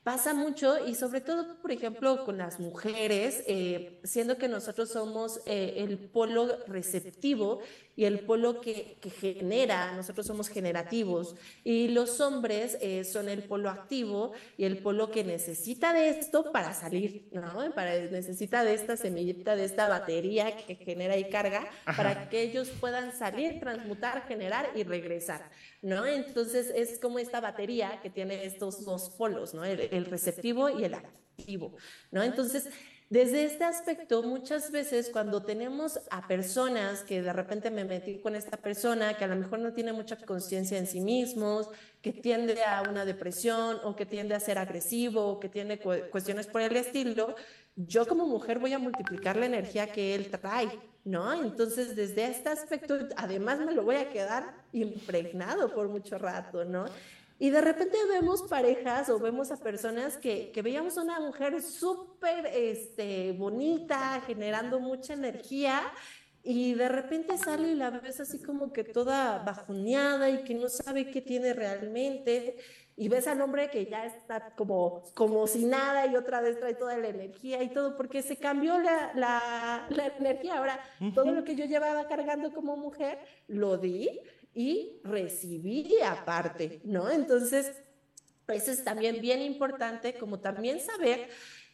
[0.02, 5.40] Pasa mucho y sobre todo, por ejemplo, con las mujeres, eh, siendo que nosotros somos
[5.44, 7.60] eh, el polo receptivo
[7.96, 13.68] y el polo que, genera, nosotros somos generativos, y los hombres eh, son el polo
[13.68, 17.70] activo y el polo que necesita de esto para salir, ¿no?
[17.74, 22.70] Para, necesita de esta semillita, de esta batería que genera y carga, para que ellos
[22.80, 25.50] puedan salir, transmutar, generar y regresar.
[25.82, 26.04] ¿no?
[26.04, 29.64] Entonces es como esta batería que tiene estos dos polos, ¿no?
[29.64, 31.74] El, receptivo y el activo,
[32.10, 32.22] ¿no?
[32.22, 32.68] Entonces,
[33.10, 38.36] desde este aspecto, muchas veces cuando tenemos a personas que de repente me metí con
[38.36, 41.68] esta persona que a lo mejor no tiene mucha conciencia en sí mismos,
[42.02, 46.46] que tiende a una depresión o que tiende a ser agresivo o que tiene cuestiones
[46.46, 47.34] por el estilo,
[47.74, 50.70] yo como mujer voy a multiplicar la energía que él trae,
[51.04, 51.32] ¿no?
[51.32, 56.84] Entonces, desde este aspecto, además me lo voy a quedar impregnado por mucho rato, ¿no?
[57.40, 61.62] Y de repente vemos parejas o vemos a personas que, que veíamos a una mujer
[61.62, 65.80] súper este, bonita, generando mucha energía,
[66.42, 70.68] y de repente sale y la ves así como que toda bajoneada y que no
[70.68, 72.56] sabe qué tiene realmente
[72.96, 76.74] y ves al hombre que ya está como, como si nada y otra vez trae
[76.74, 80.58] toda la energía y todo, porque se cambió la, la, la energía.
[80.58, 80.78] Ahora,
[81.14, 84.20] todo lo que yo llevaba cargando como mujer, lo di
[84.54, 87.10] y recibí aparte, ¿no?
[87.10, 87.72] Entonces,
[88.48, 91.28] eso es también bien importante, como también saber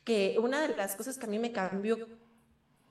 [0.05, 2.07] que una de las cosas que a mí me cambió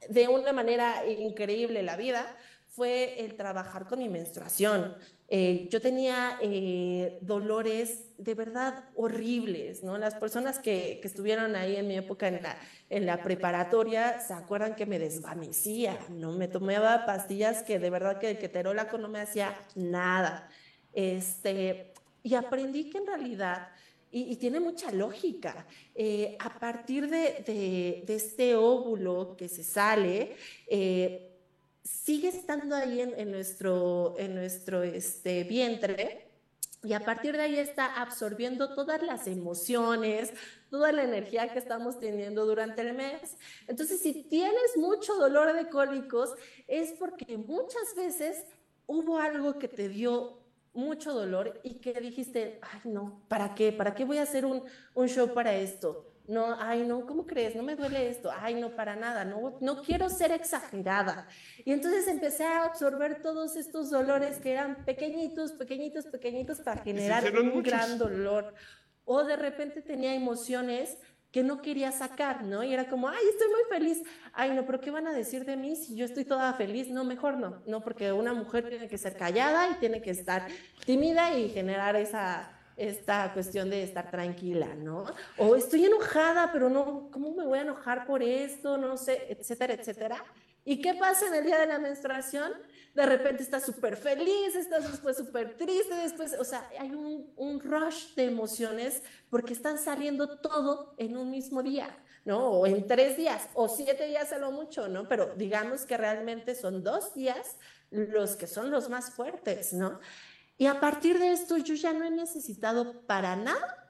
[0.09, 4.95] de una manera increíble la vida fue el trabajar con mi menstruación.
[5.27, 9.97] Eh, yo tenía eh, dolores de verdad horribles, ¿no?
[9.97, 12.55] Las personas que, que, estuvieron ahí en mi época en la,
[12.91, 16.33] en la preparatoria se acuerdan que me desvanecía, ¿no?
[16.33, 20.47] Me tomaba pastillas que de verdad que el keterolaco no me hacía nada.
[20.93, 23.69] Este, y aprendí que en realidad,
[24.11, 25.65] y, tiene mucha lógica,
[25.95, 30.35] eh, a partir de, de, este óvulo que se sale,
[31.85, 36.27] sigue estando ahí en, nuestro, en nuestro este, vientre
[36.83, 40.33] y a partir de ahí está absorbiendo todas las emociones,
[40.69, 43.37] toda la energía que estamos teniendo durante el mes.
[43.67, 46.35] Entonces, si tienes mucho dolor de cólicos,
[46.67, 48.43] es porque muchas veces
[48.85, 50.39] hubo algo que te dio
[50.73, 53.71] mucho dolor y que dijiste, ay, no, ¿para qué?
[53.71, 54.63] ¿Para qué voy a hacer un,
[54.93, 56.14] un show para esto?
[56.27, 57.55] No, ay, no, ¿cómo crees?
[57.55, 61.27] No me duele esto, ay, no, para nada, no, no quiero ser exagerada.
[61.63, 67.23] Y entonces empecé a absorber todos estos dolores que eran pequeñitos, pequeñitos, pequeñitos para generar
[67.39, 68.53] un gran dolor.
[69.03, 70.97] O de repente tenía emociones
[71.31, 72.63] que no quería sacar, ¿no?
[72.63, 74.01] Y era como, ay, estoy muy feliz.
[74.31, 76.89] Ay, no, pero ¿qué van a decir de mí si yo estoy toda feliz?
[76.89, 77.61] No, mejor no.
[77.67, 80.47] No, porque una mujer tiene que ser callada y tiene que estar
[80.85, 85.05] tímida y generar esa esta cuestión de estar tranquila, ¿no?
[85.37, 88.77] O estoy enojada, pero no, ¿cómo me voy a enojar por esto?
[88.77, 90.23] No sé, etcétera, etcétera.
[90.67, 92.51] ¿Y qué pasa en el día de la menstruación?
[92.95, 98.15] De repente estás súper feliz, estás después súper triste, después, o sea, hay un, rush
[98.15, 101.95] de emociones porque están saliendo todo en un mismo día,
[102.25, 102.49] ¿no?
[102.49, 105.07] O en tres días, o siete días a lo mucho, ¿no?
[105.07, 107.57] Pero digamos que realmente son dos días
[107.91, 109.99] los que son los más fuertes, ¿no?
[110.57, 113.85] Y a partir de esto yo ya no he necesitado para nada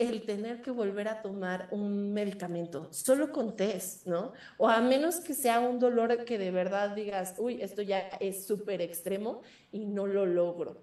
[0.00, 4.32] el tener que volver a tomar un medicamento, solo con test, ¿no?
[4.56, 8.46] O a menos que sea un dolor que de verdad digas, uy, esto ya es
[8.46, 10.82] súper extremo y no lo logro.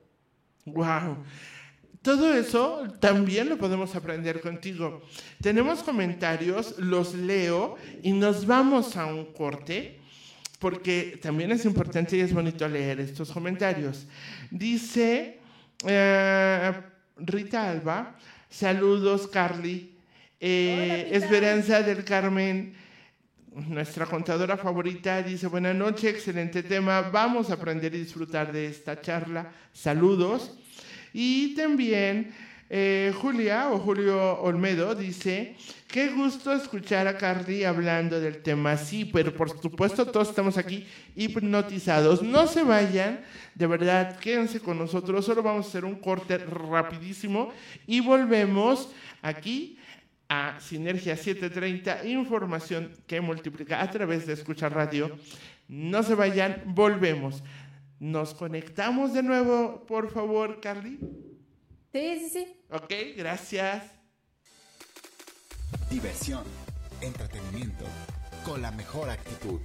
[0.66, 1.24] Wow.
[2.04, 5.02] Todo eso también lo podemos aprender contigo.
[5.42, 10.00] Tenemos comentarios, los leo y nos vamos a un corte
[10.60, 14.08] porque también es importante y es bonito leer estos comentarios.
[14.50, 15.40] Dice
[15.86, 16.74] eh,
[17.18, 18.16] Rita Alba,
[18.50, 19.96] saludos Carly,
[20.40, 22.74] eh, Esperanza del Carmen,
[23.54, 29.02] nuestra contadora favorita, dice buenas noches, excelente tema, vamos a aprender y disfrutar de esta
[29.02, 30.58] charla, saludos.
[31.14, 32.34] Y también
[32.70, 35.56] eh, Julia o Julio Olmedo dice,
[35.88, 38.76] qué gusto escuchar a Carly hablando del tema.
[38.76, 42.22] Sí, pero por supuesto todos estamos aquí hipnotizados.
[42.22, 43.22] No se vayan,
[43.56, 45.26] de verdad, quédense con nosotros.
[45.26, 47.54] Solo vamos a hacer un corte rapidísimo
[47.86, 48.90] y volvemos
[49.22, 49.78] aquí
[50.30, 55.18] a Sinergia 730, información que multiplica a través de escuchar radio.
[55.70, 57.42] No se vayan, volvemos.
[58.00, 61.00] Nos conectamos de nuevo, por favor, Carly.
[61.94, 62.57] Sí, sí, sí.
[62.70, 63.84] Ok, gracias.
[65.90, 66.44] Diversión,
[67.00, 67.86] entretenimiento,
[68.44, 69.62] con la mejor actitud.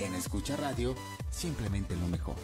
[0.00, 0.96] En Escucha Radio,
[1.30, 2.34] simplemente lo mejor.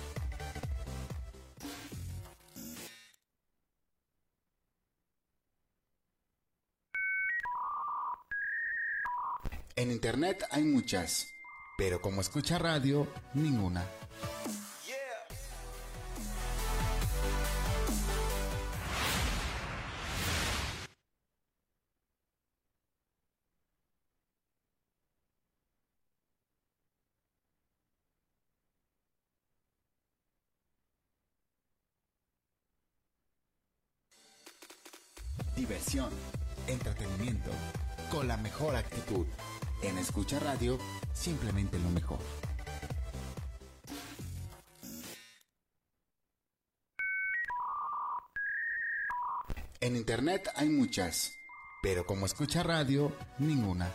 [9.75, 11.27] En Internet hay muchas,
[11.77, 13.85] pero como escucha radio, ninguna.
[36.66, 37.51] Entretenimiento,
[38.11, 39.26] con la mejor actitud.
[39.82, 40.78] En Escucha Radio,
[41.12, 42.18] simplemente lo mejor.
[49.80, 51.32] En Internet hay muchas,
[51.82, 53.90] pero como escucha radio, ninguna.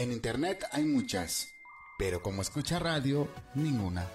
[0.00, 1.52] En Internet hay muchas,
[1.98, 4.08] pero como escucha radio, ninguna.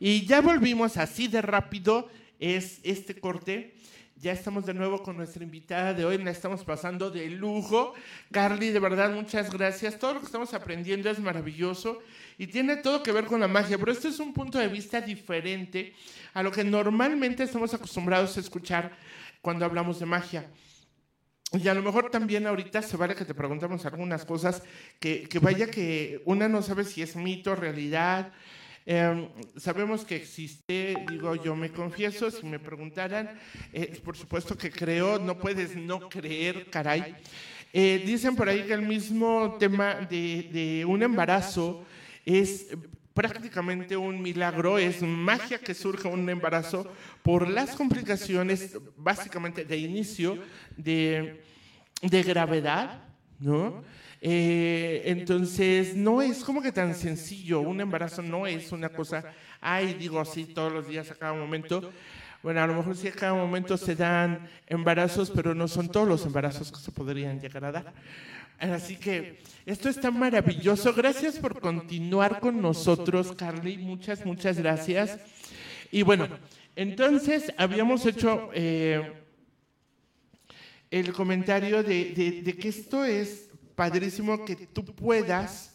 [0.00, 2.08] Y ya volvimos así de rápido,
[2.40, 3.76] es este corte.
[4.16, 7.94] Ya estamos de nuevo con nuestra invitada de hoy, la estamos pasando de lujo.
[8.30, 9.98] Carly, de verdad, muchas gracias.
[9.98, 12.00] Todo lo que estamos aprendiendo es maravilloso
[12.38, 15.00] y tiene todo que ver con la magia, pero este es un punto de vista
[15.00, 15.94] diferente
[16.32, 18.96] a lo que normalmente estamos acostumbrados a escuchar
[19.42, 20.48] cuando hablamos de magia.
[21.52, 24.62] Y a lo mejor también ahorita se vale que te preguntemos algunas cosas
[25.00, 28.32] que, que vaya que una no sabe si es mito, realidad,
[28.86, 33.30] Em, sabemos que existe, digo, yo me confieso, si me preguntaran,
[33.72, 37.16] eh, por supuesto que creo, no puedes no creer, caray.
[37.72, 41.84] Eh, dicen por ahí que el mismo tema de, de un embarazo
[42.26, 42.68] es
[43.14, 46.86] prácticamente un milagro, es magia que surja un embarazo
[47.22, 50.38] por las complicaciones básicamente de inicio,
[50.76, 51.42] de,
[52.02, 53.02] de gravedad,
[53.38, 53.82] ¿no?
[54.26, 57.60] Eh, entonces, no es como que tan sencillo.
[57.60, 59.22] Un embarazo no es una cosa,
[59.60, 61.92] ay, digo así todos los días a cada momento.
[62.42, 66.08] Bueno, a lo mejor sí a cada momento se dan embarazos, pero no son todos
[66.08, 67.92] los embarazos que se podrían llegar a dar.
[68.58, 70.94] Así que esto está maravilloso.
[70.94, 73.76] Gracias por continuar con nosotros, Carly.
[73.76, 75.18] Muchas, muchas gracias.
[75.90, 76.28] Y bueno,
[76.76, 79.12] entonces habíamos hecho eh,
[80.90, 85.74] el comentario de, de que esto es padrísimo que tú puedas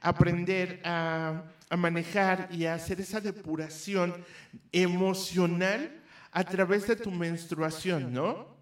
[0.00, 1.44] aprender a,
[1.76, 4.24] manejar y a hacer esa depuración
[4.72, 8.56] emocional a través de tu menstruación, ¿no?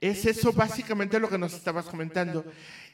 [0.00, 2.44] Es eso básicamente lo que nos estabas comentando.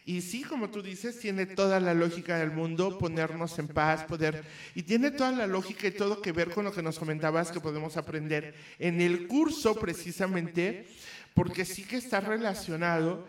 [0.05, 4.45] Y sí, como tú dices, tiene toda la lógica del mundo ponernos en paz, poder...
[4.75, 7.61] Y tiene toda la lógica y todo que ver con lo que nos comentabas que
[7.61, 10.87] podemos aprender en el curso precisamente
[11.35, 13.27] porque sí que está relacionado,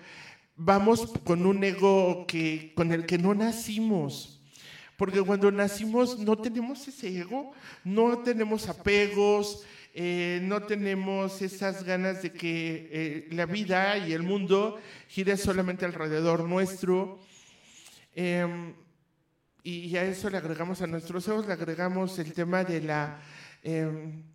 [0.56, 4.40] vamos con un ego que, con el que no nacimos.
[4.98, 12.22] Porque cuando nacimos no tenemos ese ego, no tenemos apegos, eh, no tenemos esas ganas
[12.22, 17.20] de que eh, la vida y el mundo gire solamente alrededor nuestro.
[18.14, 18.74] Em,
[19.64, 23.20] y a eso le agregamos a nuestros egos, le agregamos el tema de la...
[23.64, 24.31] Em,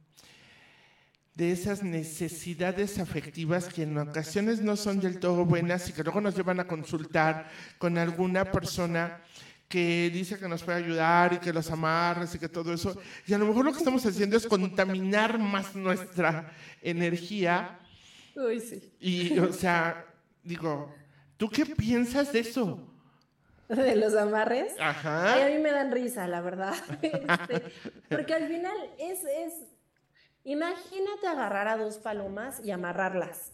[1.37, 6.23] de esas necesidades afectivas que en ocasiones no son del todo buenas y que luego
[6.23, 9.21] nos llevan a consultar con alguna persona
[9.69, 12.99] que dice que nos puede ayudar y que los amarres y que todo eso.
[13.27, 17.81] Y a lo mejor lo que estamos haciendo es contaminar más nuestra energía.
[18.35, 18.91] Uy, sí.
[18.99, 20.07] Y, o sea,
[20.43, 20.95] digo,
[21.37, 22.81] ¿tú qué piensas de eso?
[23.69, 24.73] ¿De los amarres?
[24.81, 25.45] Ajá.
[25.45, 26.75] a mí me dan risa, la verdad.
[27.03, 27.63] Este,
[28.09, 29.76] porque al final es, es
[30.47, 33.53] Imagínate agarrar a dos palomas y amarrarlas.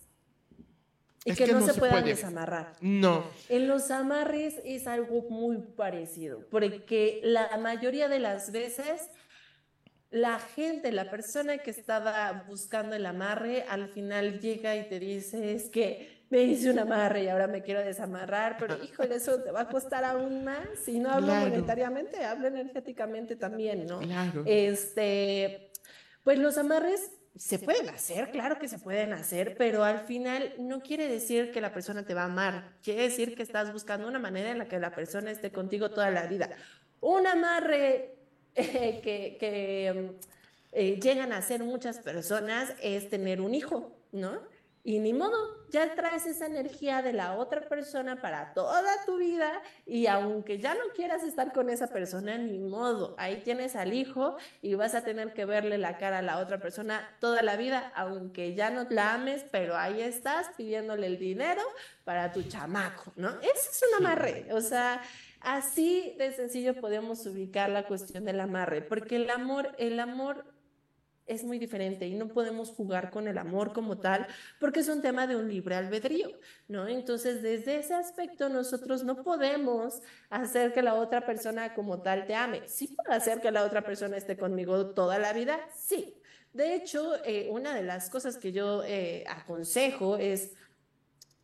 [1.25, 2.75] Y que, no, se, puedan desamarrar.
[2.81, 3.25] No.
[3.49, 9.09] En los amarres es algo muy parecido, porque la mayoría de las veces
[10.11, 15.55] la gente, la persona que estaba buscando el amarre, al final llega y te dice,
[15.55, 19.51] es que me hice un amarre y ahora me quiero desamarrar, pero híjole, eso te
[19.51, 20.69] va a costar aún más.
[20.85, 24.01] Si no hablo monetariamente, hablo energéticamente también, ¿no?
[24.01, 24.43] Claro.
[24.45, 25.72] Este,
[26.25, 30.83] pues los amarres se pueden hacer, claro que se pueden hacer, pero al final no
[30.83, 34.19] quiere decir que la persona te va a amar, quiere decir que estás buscando una
[34.19, 36.51] manera en la que la persona esté contigo toda la vida.
[37.01, 38.17] Un amarre
[38.55, 40.19] eh, que,
[40.73, 44.41] eh, llegan a hacer muchas personas es tener un hijo, ¿no?
[44.85, 49.63] Y ni modo, ya traes esa energía de la otra persona para toda tu vida
[49.87, 54.37] y aunque ya no quieras estar con esa persona, ni modo, ahí tienes al hijo
[54.61, 57.93] y vas a tener que verle la cara a la otra persona toda la vida,
[57.95, 61.63] aunque ya no la ames, pero ahí estás pidiéndole el dinero
[62.05, 63.31] para tu chamaco, ¿no?
[63.41, 65.01] Ese es un amarre, o sea,
[65.41, 70.45] así de sencillo podemos ubicar la cuestión del amarre, porque el amor, el amor
[71.27, 74.27] es muy diferente y no podemos jugar con el amor como tal
[74.59, 76.29] porque es un tema de un libre albedrío,
[76.69, 76.89] ¿no?
[76.89, 80.01] Entonces, desde ese aspecto nosotros no podemos
[80.31, 82.67] hacer que la otra persona como tal te ame.
[82.67, 86.15] Sí puedo hacer que la otra persona esté conmigo toda la vida, sí.
[86.53, 90.53] De hecho, eh, una de las cosas que yo eh, aconsejo es,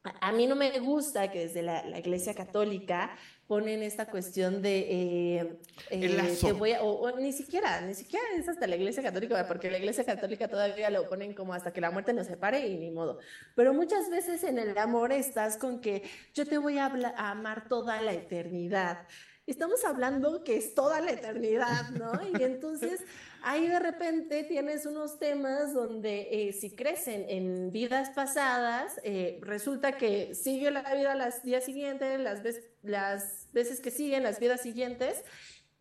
[0.03, 3.16] a mí no me gusta que desde la Iglesia Católica
[3.49, 4.62] ponen esta cuestión.
[4.62, 5.59] de eh,
[5.90, 10.05] eh voy o, ni siquiera ni siquiera es hasta la iglesia católica porque la iglesia
[10.05, 13.18] católica todavía lo ponen como hasta que la muerte nos separe y ni modo.
[13.57, 16.03] Pero muchas veces en el amor estás con que
[16.34, 19.09] yo te voy a, a amar toda la eternidad.
[19.49, 23.01] Estamos hablando que es toda la eternidad no y entonces
[23.42, 29.92] ahí de repente tienes unos temas donde eh, si crecen en vidas pasadas, eh, resulta
[29.92, 32.42] que sigue la vida las días siguientes, las,
[32.82, 35.22] las veces que siguen, las vidas siguientes,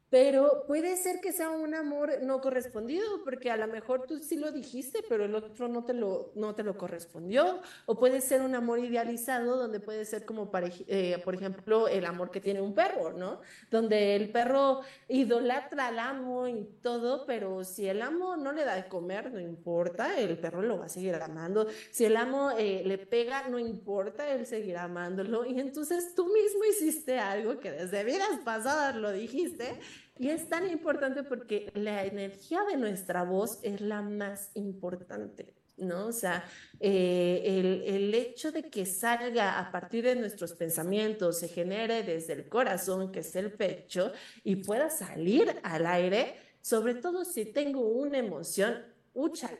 [0.10, 4.38] pero puede ser que sea un amor no correspondido, porque a lo mejor tú sí
[4.38, 8.41] lo dijiste, pero el otro no te lo, no te lo correspondió, o puede ser
[8.41, 10.49] un amor idealizado, donde puede ser como,
[10.88, 13.41] eh, por ejemplo, el amor que tiene un perro, ¿no?
[13.70, 18.76] Donde el perro idolatra al amo y todo, pero si el amo no le da
[18.76, 21.68] de comer, no importa, el perro lo va a seguir amando.
[21.91, 25.45] Si el amo eh, le pega, no importa, él seguirá amándolo.
[25.45, 29.80] Y entonces tú mismo hiciste algo que desde vidas pasadas lo dijiste
[30.20, 36.07] y es tan importante porque la energía de nuestra voz es la más importante, ¿no?
[36.07, 36.45] O sea,
[36.80, 42.49] eh, el, hecho de que salga a partir de nuestros pensamientos, se genere desde el
[42.49, 44.11] corazón, que es el pecho,
[44.43, 49.57] y pueda salir al aire, sobre todo si tengo una emoción, úchala.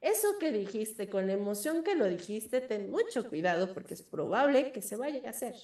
[0.00, 4.72] Eso que dijiste, con la emoción que lo dijiste, ten mucho cuidado porque es probable
[4.72, 5.54] que se vaya a hacer.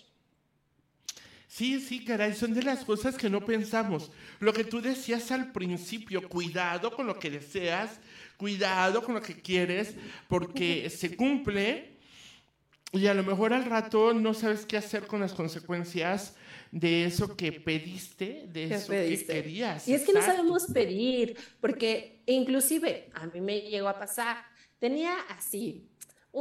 [1.49, 4.11] Sí, sí, caray, son de las cosas que no pensamos.
[4.41, 8.01] Lo que tú decías al principio, cuidado con lo que deseas,
[8.37, 9.95] cuidado con lo que quieres,
[10.29, 11.97] porque se cumple
[12.93, 16.35] y a lo mejor al rato no sabes qué hacer con las consecuencias
[16.73, 19.87] de eso que pediste, de eso que querías.
[19.87, 24.45] Y es que no sabemos pedir, porque inclusive a mí me llegó a pasar,
[24.79, 25.89] tenía así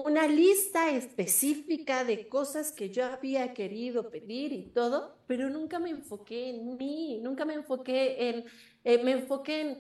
[0.04, 5.90] una lista específica de cosas que yo había querido pedir y todo, pero nunca me
[5.90, 8.46] enfoqué en mí, nunca me enfoqué en,
[8.84, 9.78] eh, me enfoqué en,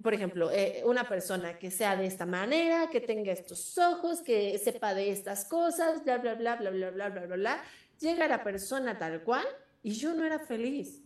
[0.00, 4.56] por ejemplo, eh, una persona que sea de esta manera, que tenga estos ojos, que
[4.58, 7.64] sepa de estas cosas, bla, bla, bla, bla, bla, bla, bla, bla, bla.
[7.98, 9.44] Llega la persona tal cual
[9.82, 11.02] y yo no era feliz.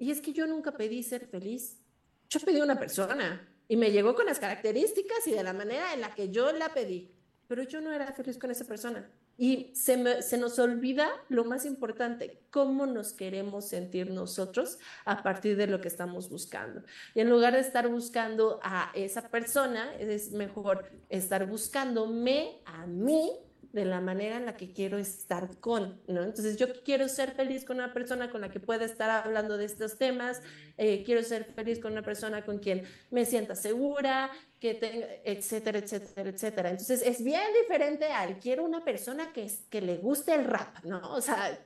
[0.00, 1.80] Y es que yo nunca pedí ser feliz.
[2.28, 6.00] Yo pedí una persona y me llegó con las características y de la manera en
[6.00, 7.21] la que yo la pedí
[7.52, 9.06] pero yo no era feliz con esa persona.
[9.36, 9.98] Y se,
[10.38, 15.88] nos olvida lo más importante, cómo nos queremos sentir nosotros a partir de lo que
[15.88, 16.82] estamos buscando.
[17.14, 23.32] Y en lugar de estar buscando a esa persona, es mejor estar buscándome a mí
[23.72, 26.22] de la manera en la que quiero estar con, ¿no?
[26.22, 29.64] Entonces yo quiero ser feliz con una persona con la que pueda estar hablando de
[29.64, 30.42] estos temas,
[30.76, 35.78] eh, quiero ser feliz con una persona con quien me sienta segura, que tenga, etcétera,
[35.78, 36.70] etcétera, etcétera.
[36.70, 41.00] Entonces es bien diferente al quiero una persona que, que le guste el rap, ¿no?
[41.14, 41.58] O sea,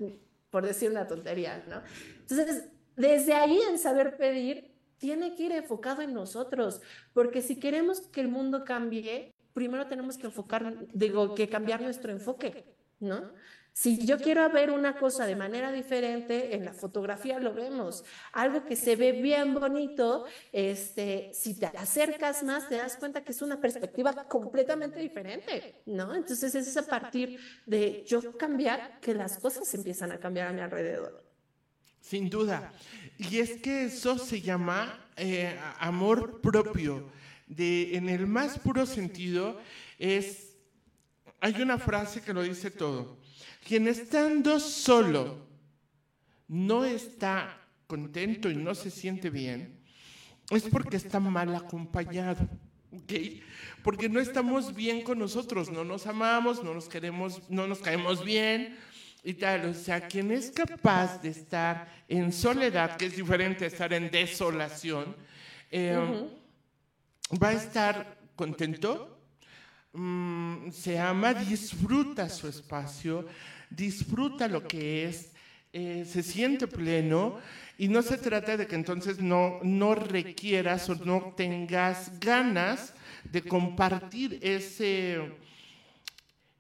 [0.51, 1.83] por decir una tontería, ¿no?
[2.21, 6.81] Entonces, desde ahí en saber pedir, tiene que ir enfocado en nosotros,
[7.13, 12.13] porque si queremos que el mundo cambie, primero tenemos que enfocar, digo, que cambiar nuestro
[12.13, 12.67] enfoque,
[13.01, 13.33] ¿no?
[13.73, 18.05] Si yo quiero ver una cosa de manera diferente, en la fotografía lo vemos.
[18.33, 23.33] Algo que se ve bien bonito, este, si te acercas más, te das cuenta que
[23.33, 26.15] es una perspectiva completamente diferente, ¿no?
[26.15, 30.61] Entonces es a partir de yo cambiar que las cosas empiezan a cambiar a mi
[30.61, 31.25] alrededor.
[32.01, 32.73] Sin duda.
[33.19, 37.11] Y es que eso se llama eh, amor propio
[37.47, 39.61] de, en el más puro sentido,
[39.99, 40.57] es,
[41.41, 43.19] hay una frase que lo dice todo.
[43.67, 45.47] Quien estando solo
[46.49, 49.81] no está contento y no se siente bien,
[50.51, 52.49] es porque está mal acompañado.
[53.03, 53.43] ¿okay?
[53.83, 58.25] Porque no estamos bien con nosotros, no nos amamos, no nos queremos, no nos caemos
[58.25, 58.77] bien
[59.25, 59.67] y tal.
[59.67, 64.11] O sea, quien es capaz de estar en soledad, que es diferente a estar en
[64.11, 65.17] desolación,
[65.71, 66.29] eh,
[67.31, 69.19] va a estar contento,
[69.93, 73.27] mm, se ama, disfruta su espacio,
[73.71, 75.33] disfruta lo que es,
[75.73, 77.39] eh, se siente pleno
[77.79, 83.43] y no se trata de que entonces no, no requieras o no tengas ganas de
[83.43, 85.47] compartir ese...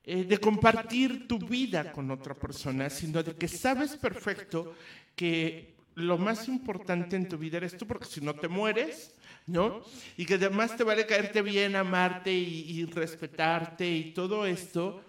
[0.08, 4.72] Eh, de compartir tu vida con otra persona, sino de que sabes perfecto
[5.16, 9.15] que lo más importante en tu vida eres tú, porque si no te mueres,
[9.46, 9.82] ¿no?
[10.16, 15.02] Y que además te vale caerte bien, amarte y, respetarte y todo esto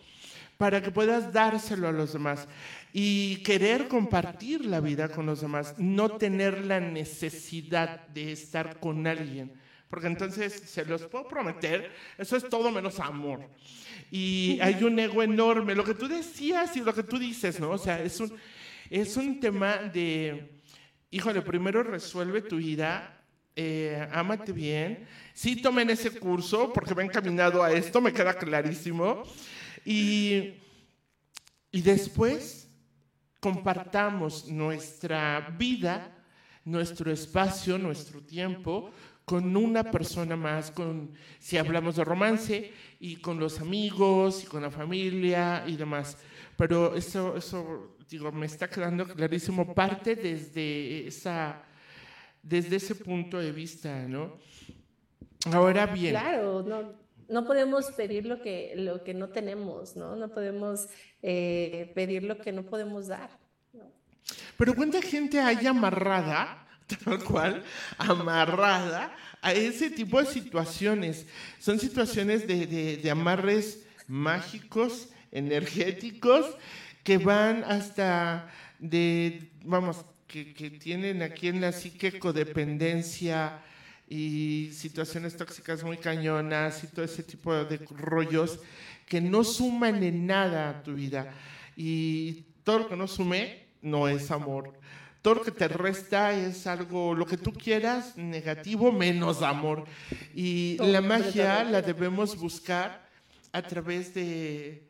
[0.58, 2.48] para que puedas dárselo a los demás
[2.92, 9.06] y querer compartir la vida con los demás, no tener la necesidad de estar con
[9.06, 9.54] alguien.
[9.90, 13.48] Porque entonces, se los puedo prometer, eso es todo menos amor.
[14.12, 17.70] Y hay un ego enorme, lo que tú decías y lo que tú dices, ¿no?
[17.72, 18.34] O sea, es un,
[18.90, 20.58] es un tema de
[21.10, 23.17] híjole, primero resuelve tu vida,
[23.60, 25.08] eh, ámate bien.
[25.34, 29.24] Sí tomen ese curso porque va encaminado a esto, me queda clarísimo.
[29.84, 30.54] Y,
[31.72, 32.70] y después
[33.40, 36.16] compartamos nuestra vida,
[36.66, 38.92] nuestro espacio, nuestro tiempo
[39.26, 44.62] con una persona más, con, si hablamos de romance, y con los amigos, y con
[44.62, 46.16] la familia y demás.
[46.56, 51.62] Pero eso, eso digo, me está quedando clarísimo, parte desde esa,
[52.48, 54.38] desde ese punto de vista, ¿no?
[55.52, 56.12] Ahora bien.
[56.12, 56.94] Claro, no,
[57.30, 60.16] no podemos pedir lo que, lo que no tenemos, ¿no?
[60.16, 60.88] No podemos
[61.22, 63.30] eh, pedir lo que no podemos dar.
[64.58, 66.68] Pero ¿cuánta gente hay amarrada,
[67.06, 67.64] tal cual,
[67.98, 71.28] amarrada a ese tipo de situaciones?
[71.60, 72.66] Son situaciones de,
[72.98, 76.46] de amarres mágicos, energéticos,
[77.04, 83.62] que van hasta de, vamos, que, que tienen aquí en la psique codependencia
[84.10, 88.60] y situaciones tóxicas muy cañonas y todo ese tipo de rollos
[89.06, 91.34] que no suman en nada a tu vida.
[91.76, 94.74] Y todo lo que no sume no es amor.
[95.22, 99.86] Todo lo que te resta es algo, lo que tú quieras, negativo menos amor.
[100.34, 103.08] Y la magia la debemos buscar
[103.52, 104.87] a través de,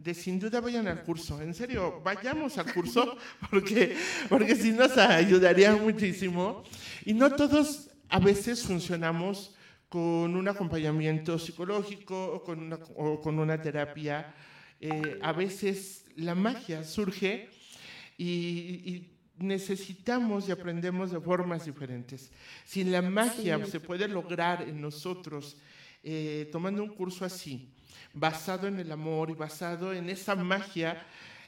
[0.00, 1.40] de sin duda vayan al curso.
[1.42, 3.16] En serio, vayamos al curso
[3.50, 3.96] porque,
[4.28, 6.64] porque sí nos ayudaría muchísimo.
[7.04, 9.54] Y no todos a veces funcionamos
[9.90, 14.34] con un acompañamiento psicológico o con una, o con una terapia.
[14.80, 17.50] Eh, a veces la magia surge
[18.16, 22.30] y, y, necesitamos y aprendemos de formas diferentes.
[22.64, 25.56] Si la magia se puede lograr en nosotros
[26.02, 27.74] eh, tomando un curso así,
[28.12, 31.04] basado en el amor y basado en esa magia,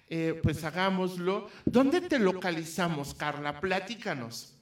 [0.09, 1.49] eh, pues hagámoslo.
[1.65, 3.61] ¿Dónde te localizamos, Carla?
[3.61, 4.55] Pláticanos.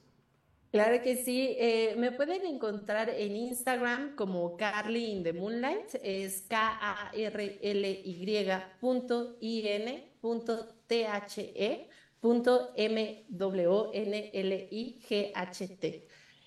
[0.71, 1.55] Claro que sí.
[1.59, 5.95] Eh, me pueden encontrar en Instagram como Carly in the Moonlight.
[6.01, 8.17] Es K-A-R-L-Y
[8.79, 11.89] punto I-N punto T-H-E
[12.21, 13.67] punto M-W-N-L-I-G-H-T.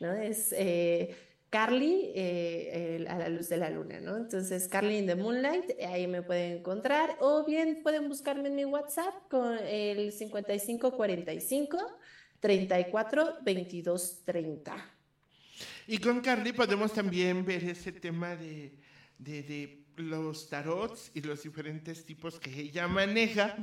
[0.01, 0.13] ¿no?
[0.15, 1.15] Es eh,
[1.55, 4.17] Carly eh, a la luz de la luna, ¿no?
[4.17, 7.17] Entonces, Carly in the Moonlight, ahí me pueden encontrar.
[7.21, 11.79] O bien pueden buscarme en mi WhatsApp con el 5545.
[12.41, 14.91] 34 22 30.
[15.87, 18.73] Y con Carly podemos también ver ese tema de,
[19.17, 23.57] de, de, los tarots y los diferentes tipos que ella maneja.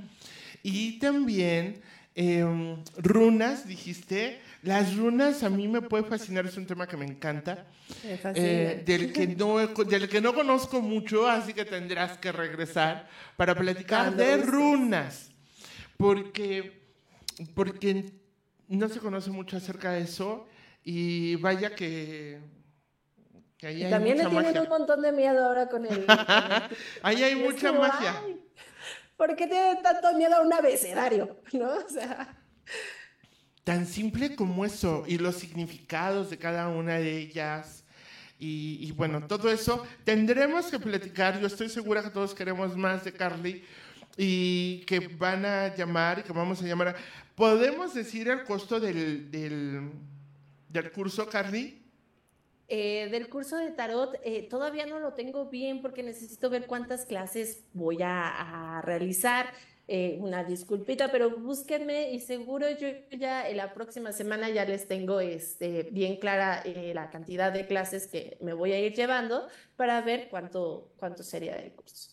[0.63, 1.81] Y también
[2.15, 4.41] eh, runas, dijiste.
[4.63, 7.65] Las runas a mí me puede fascinar, es un tema que me encanta.
[8.03, 13.55] Eh, del, que no, del que no conozco mucho, así que tendrás que regresar para
[13.55, 15.31] platicar de runas.
[15.97, 16.81] Porque,
[17.53, 18.11] porque
[18.67, 20.47] no se conoce mucho acerca de eso
[20.83, 22.39] y vaya que,
[23.61, 26.05] hay También le tienen un montón de miedo ahora con el...
[27.03, 28.21] ahí hay mucha magia.
[29.21, 31.37] ¿Por qué tienen tanto miedo a un abecedario?
[31.53, 31.69] ¿No?
[31.69, 32.35] O sea...
[33.63, 37.83] Tan simple como eso y los significados de cada una de ellas.
[38.39, 41.39] Y, bueno, todo eso tendremos que platicar.
[41.39, 43.63] Yo estoy segura que todos queremos más de Carly
[44.17, 46.95] y que van a llamar y que vamos a llamar
[47.35, 49.91] ¿Podemos decir el costo del, del,
[50.67, 51.80] del curso, Carly?
[52.73, 57.03] Eh, del curso de tarot eh, todavía no lo tengo bien porque necesito ver cuántas
[57.05, 59.51] clases voy a, a realizar.
[59.89, 64.87] Eh, una disculpita, pero búsquenme y seguro yo ya en la próxima semana ya les
[64.87, 66.63] tengo este, bien clara
[66.93, 71.57] la cantidad de clases que me voy a ir llevando para ver cuánto, cuánto sería
[71.57, 72.11] el curso.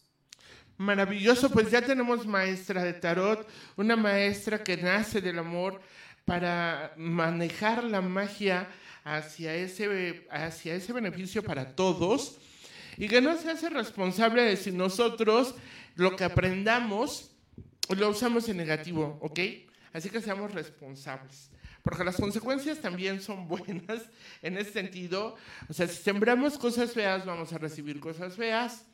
[0.77, 3.47] Maravilloso, pues ya tenemos maestra de tarot,
[3.77, 5.81] una maestra que nace del amor
[6.25, 8.69] para manejar la magia
[9.17, 12.39] hacia ese, hacia ese beneficio para todos
[12.97, 15.55] y que no se hace responsable de si nosotros
[15.95, 17.31] lo que aprendamos
[17.97, 19.41] lo usamos en negativo, ¿ok?
[19.93, 21.51] Así que seamos responsables.
[21.83, 24.03] Porque las consecuencias también son buenas
[24.43, 25.37] en ese sentido.
[25.71, 28.85] O sea, si sembramos cosas feas, vamos a recibir cosas feas.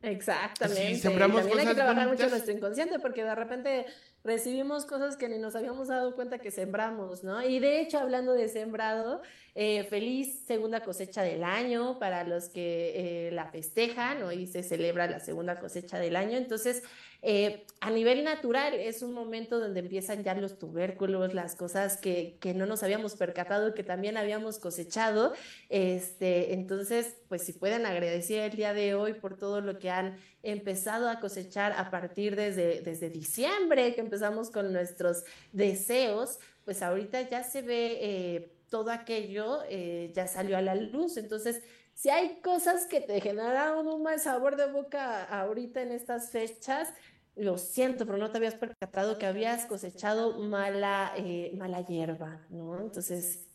[0.00, 0.96] Exactamente.
[0.96, 3.86] sembramos También hay que trabajar mucho nuestro inconsciente porque de repente
[4.24, 7.42] recibimos cosas que ni nos habíamos dado cuenta que sembramos, ¿no?
[7.42, 9.22] Y de hecho, hablando de sembrado,
[9.54, 15.06] eh, feliz segunda cosecha del año para los que eh, la festejan, hoy se celebra
[15.06, 16.82] la segunda cosecha del año, entonces
[17.20, 22.38] eh, a nivel natural es un momento donde empiezan ya los tubérculos, las cosas que,
[22.40, 25.34] que no nos habíamos percatado que también habíamos cosechado,
[25.68, 30.16] este, entonces pues si pueden agradecer el día de hoy por todo lo que han
[30.42, 37.28] empezado a cosechar a partir desde, desde diciembre, que empezamos con nuestros deseos, pues ahorita
[37.28, 41.18] ya se ve todo aquello eh, ya salió a la luz.
[41.18, 41.62] Entonces,
[41.92, 46.88] si hay cosas que te generaron un mal sabor de boca ahorita en estas fechas,
[47.36, 52.80] lo siento, pero no te habías percatado que habías cosechado mala, eh, mala hierba, ¿no?
[52.80, 53.46] Entonces,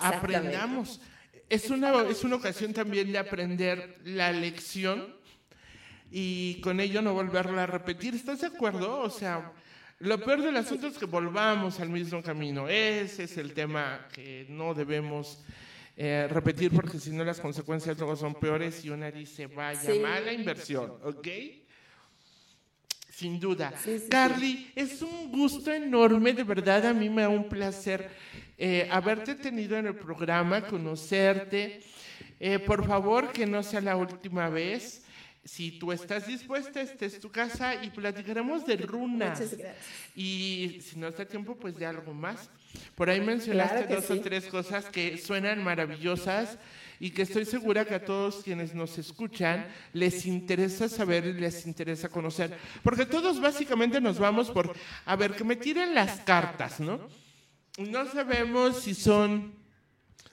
[0.00, 1.02] aprendamos.
[1.50, 5.14] Es una, es una ocasión también de aprender la lección
[6.10, 8.14] y con ello no volverla a repetir.
[8.14, 9.00] ¿Estás de acuerdo?
[9.00, 9.52] O sea,
[10.00, 12.66] Lo peor del asunto es que volvamos al mismo camino.
[12.66, 15.42] Ese es el tema que no debemos
[15.94, 20.32] eh, repetir porque si no las consecuencias luego son peores y una dice, vaya, mala
[20.32, 21.28] inversión, ¿ok?
[23.10, 23.74] Sin duda.
[24.08, 28.08] Carly, es un gusto enorme, de verdad, a mí me da un placer
[28.56, 31.82] eh, haberte tenido en el programa, conocerte.
[32.38, 35.04] Eh, por favor, que no sea la última vez.
[35.44, 39.40] Si tú estás dispuesta, esta es tu casa y platicaremos de runas.
[40.14, 42.50] Y si no está tiempo, pues de algo más.
[42.94, 46.58] Por ahí mencionaste dos o tres cosas que suenan maravillosas
[47.00, 51.66] y que estoy segura que a todos quienes nos escuchan les interesa saber y les
[51.66, 52.56] interesa conocer.
[52.82, 54.76] Porque todos básicamente nos vamos por,
[55.06, 57.08] a ver, que me tiren las cartas, ¿no?
[57.78, 59.54] No sabemos si son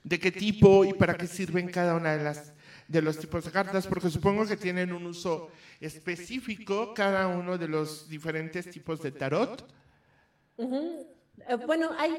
[0.03, 2.53] de qué tipo y para qué sirven cada una de las
[2.87, 7.67] de los tipos de cartas, porque supongo que tienen un uso específico cada uno de
[7.67, 9.67] los diferentes tipos de tarot.
[10.57, 12.17] Eh, bueno, hay,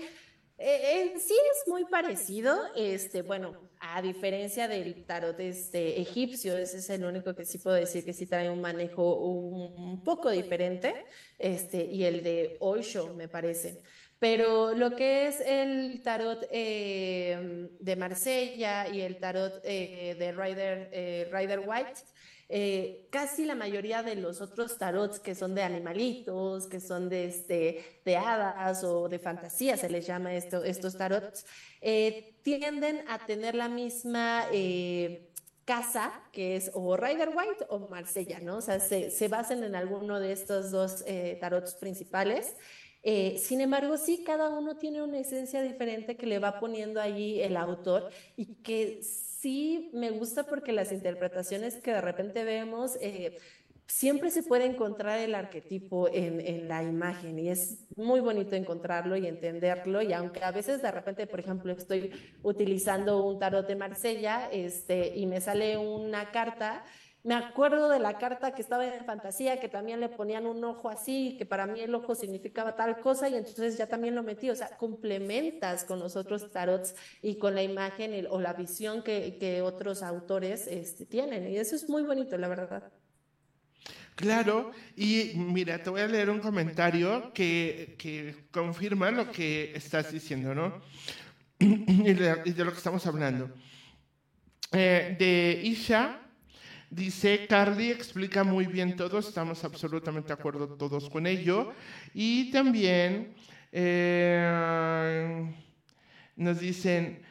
[0.58, 6.90] eh, sí es muy parecido, este, bueno, a diferencia del tarot este, egipcio, ese es
[6.90, 11.06] el único que sí puedo decir que sí trae un manejo un, poco diferente,
[11.38, 13.82] este, y el de Osho, me parece.
[14.18, 20.90] Pero lo que es el tarot eh, de Marsella y el tarot eh, de Rider,
[20.92, 22.00] eh, Rider White,
[23.10, 27.84] casi la mayoría de los otros tarots que son de animalitos, que son de, este,
[28.16, 31.44] hadas o de fantasía, se les llama esto, estos tarots,
[32.42, 34.46] tienden a tener la misma
[35.66, 38.56] casa, que es o Rider White o Marsella, ¿no?
[38.56, 41.04] O sea, se, se basan en alguno de estos dos
[41.40, 42.56] tarots principales.
[43.10, 47.40] Eh, sin embargo, sí, cada uno tiene una esencia diferente que le va poniendo allí
[47.40, 53.38] el autor y que sí me gusta porque las interpretaciones que de repente vemos, eh,
[53.86, 59.26] siempre se puede encontrar el arquetipo en, la imagen y es muy bonito encontrarlo y
[59.26, 62.10] entenderlo y aunque a veces de repente, por ejemplo, estoy
[62.42, 66.84] utilizando un tarot de Marsella este, y me sale una carta,
[67.28, 70.88] me acuerdo de la carta que estaba en fantasía, que también le ponían un ojo
[70.88, 74.48] así, que para mí el ojo significaba tal cosa, y entonces ya también lo metí.
[74.48, 79.36] O sea, complementas con los otros tarots y con la imagen o la visión que,
[79.38, 81.46] que otros autores este, tienen.
[81.52, 82.90] Y eso es muy bonito, la verdad.
[84.14, 90.10] Claro, y mira, te voy a leer un comentario que, que confirma lo que estás
[90.10, 90.80] diciendo, ¿no?
[91.58, 93.50] y, de, lo que estamos hablando.
[94.72, 96.22] Eh, de Isha
[96.90, 101.72] Dice, Carly explica muy bien todo, estamos absolutamente de acuerdo todos con ello.
[102.14, 103.34] Y también
[103.72, 105.54] eh,
[106.36, 107.22] nos dicen,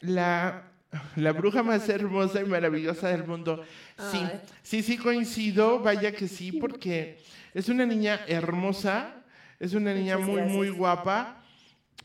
[0.00, 0.70] la,
[1.16, 3.64] la bruja más hermosa y maravillosa del mundo.
[4.10, 4.20] Sí,
[4.62, 7.18] sí, sí coincido, vaya que sí, porque
[7.54, 9.24] es una niña hermosa,
[9.58, 11.42] es una niña muy, muy guapa,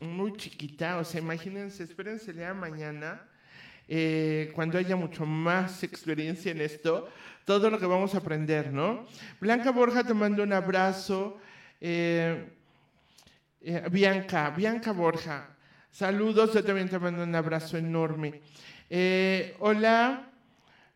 [0.00, 3.22] muy chiquita, o sea, imagínense, espérense ya mañana
[3.88, 7.08] eh, cuando haya mucho más experiencia en esto,
[7.44, 9.06] todo lo que vamos a aprender, ¿no?
[9.40, 11.38] Blanca Borja te mando un abrazo.
[11.80, 12.48] Eh,
[13.60, 15.56] eh, Bianca, Bianca Borja,
[15.90, 18.40] saludos, yo también te mando un abrazo enorme.
[19.60, 20.25] hola,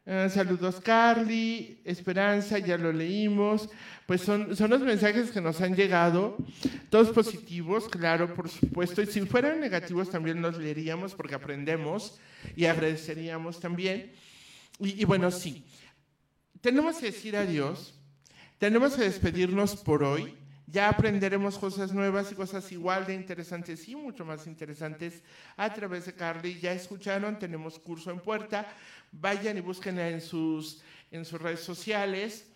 [0.05, 3.69] saludos Carly, Esperanza, ya lo leímos.
[4.07, 6.37] Pues son, son los mensajes que nos han llegado,
[6.89, 12.19] todos positivos, claro, por supuesto, y si fueran negativos también los leeríamos porque aprendemos
[12.57, 14.13] y agradeceríamos también.
[14.81, 15.65] Y, bueno, sí,
[16.61, 17.95] tenemos que decir adiós,
[18.59, 20.35] tenemos que despedirnos por hoy.
[20.71, 25.23] Ya aprenderemos cosas nuevas y cosas igual de interesantes y mucho más interesantes
[25.57, 26.61] a través de Carly.
[26.61, 28.69] Ya escucharon, tenemos curso en puerta.
[29.11, 32.47] Vayan y búsquenla en sus, en sus redes sociales.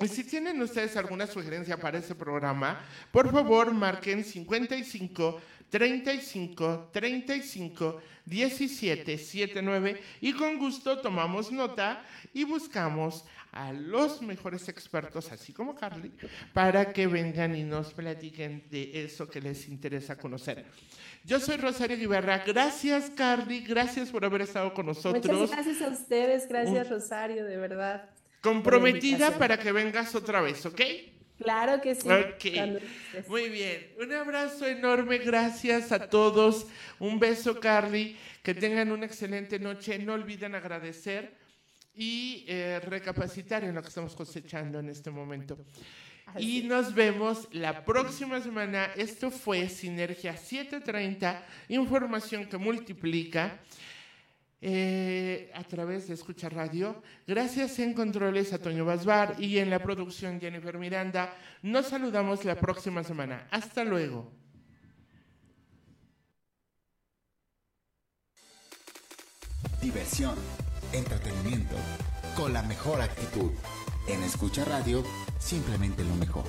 [0.00, 2.80] Y si tienen ustedes alguna sugerencia para este programa,
[3.10, 5.40] por favor marquen 55
[5.70, 12.04] 35 35 17 79 y con gusto tomamos nota
[12.34, 16.12] y buscamos a los mejores expertos, así como Carly,
[16.52, 20.64] para que vengan y nos platiquen de eso que les interesa conocer.
[21.24, 22.44] Yo soy Rosario Guiberra.
[22.46, 23.60] Gracias, Carly.
[23.60, 25.36] Gracias por haber estado con nosotros.
[25.36, 26.48] Muchas gracias a ustedes.
[26.48, 28.08] Gracias, Rosario, de verdad.
[28.40, 30.80] Comprometida para que vengas otra vez, ¿ok?
[31.42, 32.08] Claro que sí.
[33.28, 33.88] Muy bien.
[33.98, 35.18] Un abrazo enorme.
[35.18, 36.66] Gracias a todos.
[36.98, 38.16] Un beso, Carly.
[38.42, 39.98] Que tengan una excelente noche.
[39.98, 41.34] No olviden agradecer
[41.94, 45.58] y eh, recapacitar en lo que estamos cosechando en este momento.
[46.38, 48.90] y nos vemos la próxima semana.
[48.96, 53.58] Esto fue Sinergia 730, información que multiplica.
[54.62, 57.02] Eh, a través de Escucha Radio.
[57.26, 61.34] Gracias en controles a Toño Basbar y en la producción Jennifer Miranda.
[61.62, 63.46] Nos saludamos la próxima semana.
[63.50, 64.30] Hasta luego.
[69.80, 70.36] Diversión,
[70.92, 71.74] entretenimiento,
[72.36, 73.50] con la mejor actitud.
[74.08, 75.02] En Escucha Radio,
[75.38, 76.44] simplemente lo mejor.